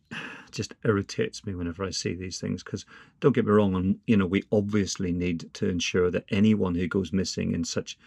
just 0.51 0.73
irritates 0.83 1.45
me 1.45 1.55
whenever 1.55 1.83
I 1.83 1.89
see 1.89 2.13
these 2.13 2.39
things. 2.39 2.63
Because 2.63 2.85
don't 3.19 3.33
get 3.33 3.45
me 3.45 3.51
wrong, 3.51 3.75
and 3.75 3.99
you 4.07 4.17
know 4.17 4.25
we 4.25 4.43
obviously 4.51 5.11
need 5.11 5.53
to 5.53 5.69
ensure 5.69 6.11
that 6.11 6.25
anyone 6.29 6.75
who 6.75 6.87
goes 6.87 7.13
missing 7.13 7.53
in 7.53 7.63
such 7.63 7.97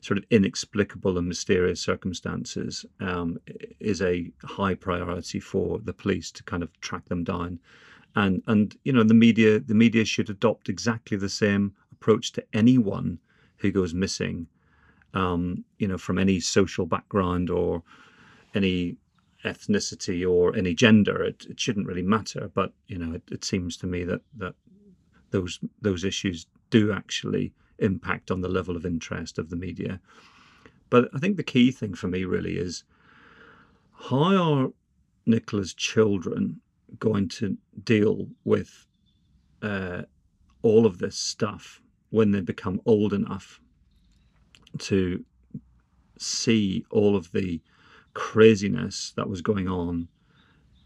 sort 0.00 0.18
of 0.18 0.24
inexplicable 0.30 1.18
and 1.18 1.28
mysterious 1.28 1.80
circumstances 1.80 2.84
um, 3.00 3.38
is 3.80 4.02
a 4.02 4.30
high 4.44 4.74
priority 4.74 5.40
for 5.40 5.78
the 5.78 5.92
police 5.92 6.30
to 6.32 6.42
kind 6.42 6.62
of 6.62 6.80
track 6.80 7.06
them 7.06 7.24
down. 7.24 7.58
And 8.14 8.42
and 8.46 8.76
you 8.84 8.92
know 8.92 9.04
the 9.04 9.14
media 9.14 9.58
the 9.58 9.74
media 9.74 10.04
should 10.04 10.30
adopt 10.30 10.68
exactly 10.68 11.16
the 11.16 11.28
same 11.28 11.74
approach 11.92 12.32
to 12.32 12.44
anyone 12.52 13.18
who 13.56 13.70
goes 13.70 13.94
missing 13.94 14.48
um, 15.14 15.64
you 15.78 15.88
know, 15.88 15.98
from 15.98 16.18
any 16.18 16.40
social 16.40 16.86
background 16.86 17.50
or 17.50 17.82
any 18.54 18.96
ethnicity 19.44 20.28
or 20.28 20.54
any 20.56 20.74
gender. 20.74 21.22
It, 21.22 21.46
it 21.48 21.60
shouldn't 21.60 21.86
really 21.86 22.02
matter. 22.02 22.50
But 22.54 22.72
you 22.86 22.98
know, 22.98 23.14
it, 23.14 23.22
it 23.30 23.44
seems 23.44 23.76
to 23.78 23.86
me 23.86 24.04
that 24.04 24.20
that 24.36 24.54
those 25.30 25.60
those 25.80 26.04
issues 26.04 26.46
do 26.70 26.92
actually 26.92 27.52
impact 27.78 28.30
on 28.30 28.40
the 28.40 28.48
level 28.48 28.76
of 28.76 28.86
interest 28.86 29.38
of 29.38 29.50
the 29.50 29.56
media. 29.56 30.00
But 30.90 31.08
I 31.14 31.18
think 31.18 31.36
the 31.36 31.42
key 31.42 31.70
thing 31.70 31.94
for 31.94 32.08
me 32.08 32.24
really 32.24 32.56
is 32.56 32.84
how 34.10 34.62
are 34.64 34.68
Nicola's 35.26 35.74
children 35.74 36.60
going 36.98 37.28
to 37.28 37.56
deal 37.84 38.28
with 38.44 38.86
uh, 39.62 40.02
all 40.62 40.84
of 40.86 40.98
this 40.98 41.16
stuff 41.16 41.80
when 42.10 42.30
they 42.30 42.40
become 42.40 42.80
old 42.84 43.12
enough 43.12 43.60
to 44.78 45.24
see 46.18 46.84
all 46.90 47.16
of 47.16 47.32
the 47.32 47.60
craziness 48.14 49.12
that 49.16 49.28
was 49.28 49.42
going 49.42 49.68
on 49.68 50.08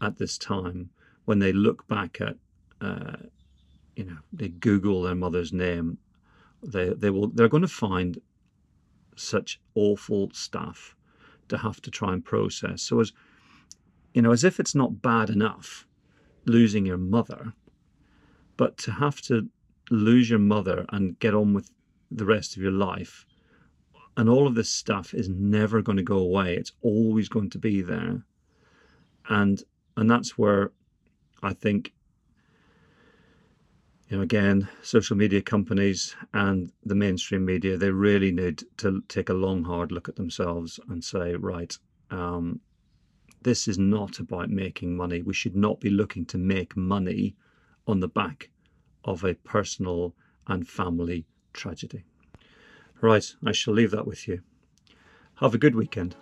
at 0.01 0.17
this 0.17 0.37
time. 0.37 0.89
When 1.25 1.39
they 1.39 1.51
look 1.51 1.87
back 1.87 2.21
at 2.21 2.37
uh, 2.79 3.17
you 3.95 4.05
know 4.05 4.17
they 4.31 4.49
google 4.49 5.01
their 5.01 5.15
mother's 5.15 5.51
name 5.51 5.97
they 6.63 6.89
they 6.89 7.09
will 7.09 7.27
they're 7.27 7.49
going 7.49 7.61
to 7.61 7.67
find 7.67 8.21
such 9.15 9.59
awful 9.75 10.29
stuff 10.31 10.95
to 11.49 11.57
have 11.57 11.81
to 11.81 11.91
try 11.91 12.13
and 12.13 12.23
process. 12.23 12.81
So 12.83 12.99
as 12.99 13.11
you 14.13 14.21
know 14.21 14.31
as 14.31 14.43
if 14.43 14.59
it's 14.59 14.75
not 14.75 15.01
bad 15.01 15.29
enough 15.29 15.87
losing 16.45 16.85
your 16.85 16.97
mother 16.97 17.53
but 18.55 18.77
to 18.77 18.91
have 18.91 19.21
to 19.21 19.49
lose 19.91 20.29
your 20.29 20.39
mother 20.39 20.85
and 20.89 21.19
get 21.19 21.33
on 21.33 21.53
with 21.53 21.69
the 22.09 22.25
rest 22.25 22.55
of 22.55 22.61
your 22.63 22.71
life 22.71 23.25
and 24.17 24.27
all 24.27 24.47
of 24.47 24.55
this 24.55 24.69
stuff 24.69 25.13
is 25.13 25.29
never 25.29 25.81
going 25.83 25.97
to 25.97 26.03
go 26.03 26.17
away. 26.17 26.55
It's 26.55 26.73
always 26.81 27.29
going 27.29 27.51
to 27.51 27.59
be 27.59 27.81
there. 27.81 28.23
And 29.29 29.63
and 29.95 30.09
that's 30.09 30.37
where 30.37 30.71
I 31.43 31.53
think 31.53 31.93
you 34.09 34.17
know 34.17 34.23
again 34.23 34.67
social 34.81 35.15
media 35.15 35.41
companies 35.41 36.15
and 36.33 36.71
the 36.83 36.95
mainstream 36.95 37.45
media 37.45 37.77
they 37.77 37.91
really 37.91 38.31
need 38.31 38.63
to 38.77 39.03
take 39.07 39.29
a 39.29 39.33
long 39.33 39.63
hard 39.63 39.91
look 39.91 40.09
at 40.09 40.15
themselves 40.15 40.79
and 40.89 41.03
say 41.03 41.35
right 41.35 41.77
um, 42.09 42.61
this 43.41 43.67
is 43.67 43.77
not 43.77 44.19
about 44.19 44.49
making 44.49 44.95
money 44.95 45.21
we 45.21 45.33
should 45.33 45.55
not 45.55 45.79
be 45.79 45.89
looking 45.89 46.25
to 46.25 46.37
make 46.37 46.77
money 46.77 47.35
on 47.85 47.99
the 47.99 48.07
back 48.07 48.49
of 49.03 49.23
a 49.23 49.33
personal 49.33 50.15
and 50.47 50.67
family 50.67 51.25
tragedy 51.51 52.05
Right, 52.99 53.35
I 53.45 53.51
shall 53.51 53.75
leave 53.75 53.91
that 53.91 54.07
with 54.07 54.27
you. 54.27 54.41
Have 55.35 55.53
a 55.53 55.59
good 55.59 55.75
weekend. 55.75 56.15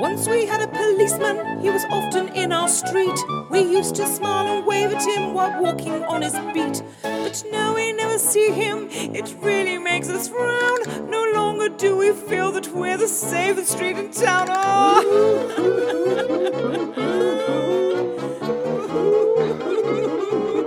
Once 0.00 0.28
we 0.28 0.46
had 0.46 0.62
a 0.62 0.68
policeman, 0.68 1.60
he 1.60 1.68
was 1.68 1.84
often 1.90 2.28
in 2.28 2.52
our 2.52 2.68
street. 2.68 3.18
We 3.50 3.60
used 3.62 3.96
to 3.96 4.06
smile 4.06 4.46
and 4.58 4.64
wave 4.64 4.92
at 4.92 5.02
him 5.02 5.34
while 5.34 5.60
walking 5.60 6.04
on 6.04 6.22
his 6.22 6.34
beat. 6.54 6.80
But 7.02 7.42
now 7.50 7.74
we 7.74 7.92
never 7.92 8.18
see 8.18 8.52
him, 8.52 8.88
it 8.90 9.34
really 9.40 9.78
makes 9.78 10.08
us 10.08 10.28
frown. 10.28 11.10
No 11.10 11.31
longer 11.62 11.76
do 11.76 11.96
we 11.96 12.12
feel 12.12 12.52
that 12.52 12.68
we're 12.68 12.96
the 12.96 13.08
safest 13.08 13.72
street 13.72 13.96
in 13.96 14.10
town. 14.10 14.48
Oh. 14.50 16.18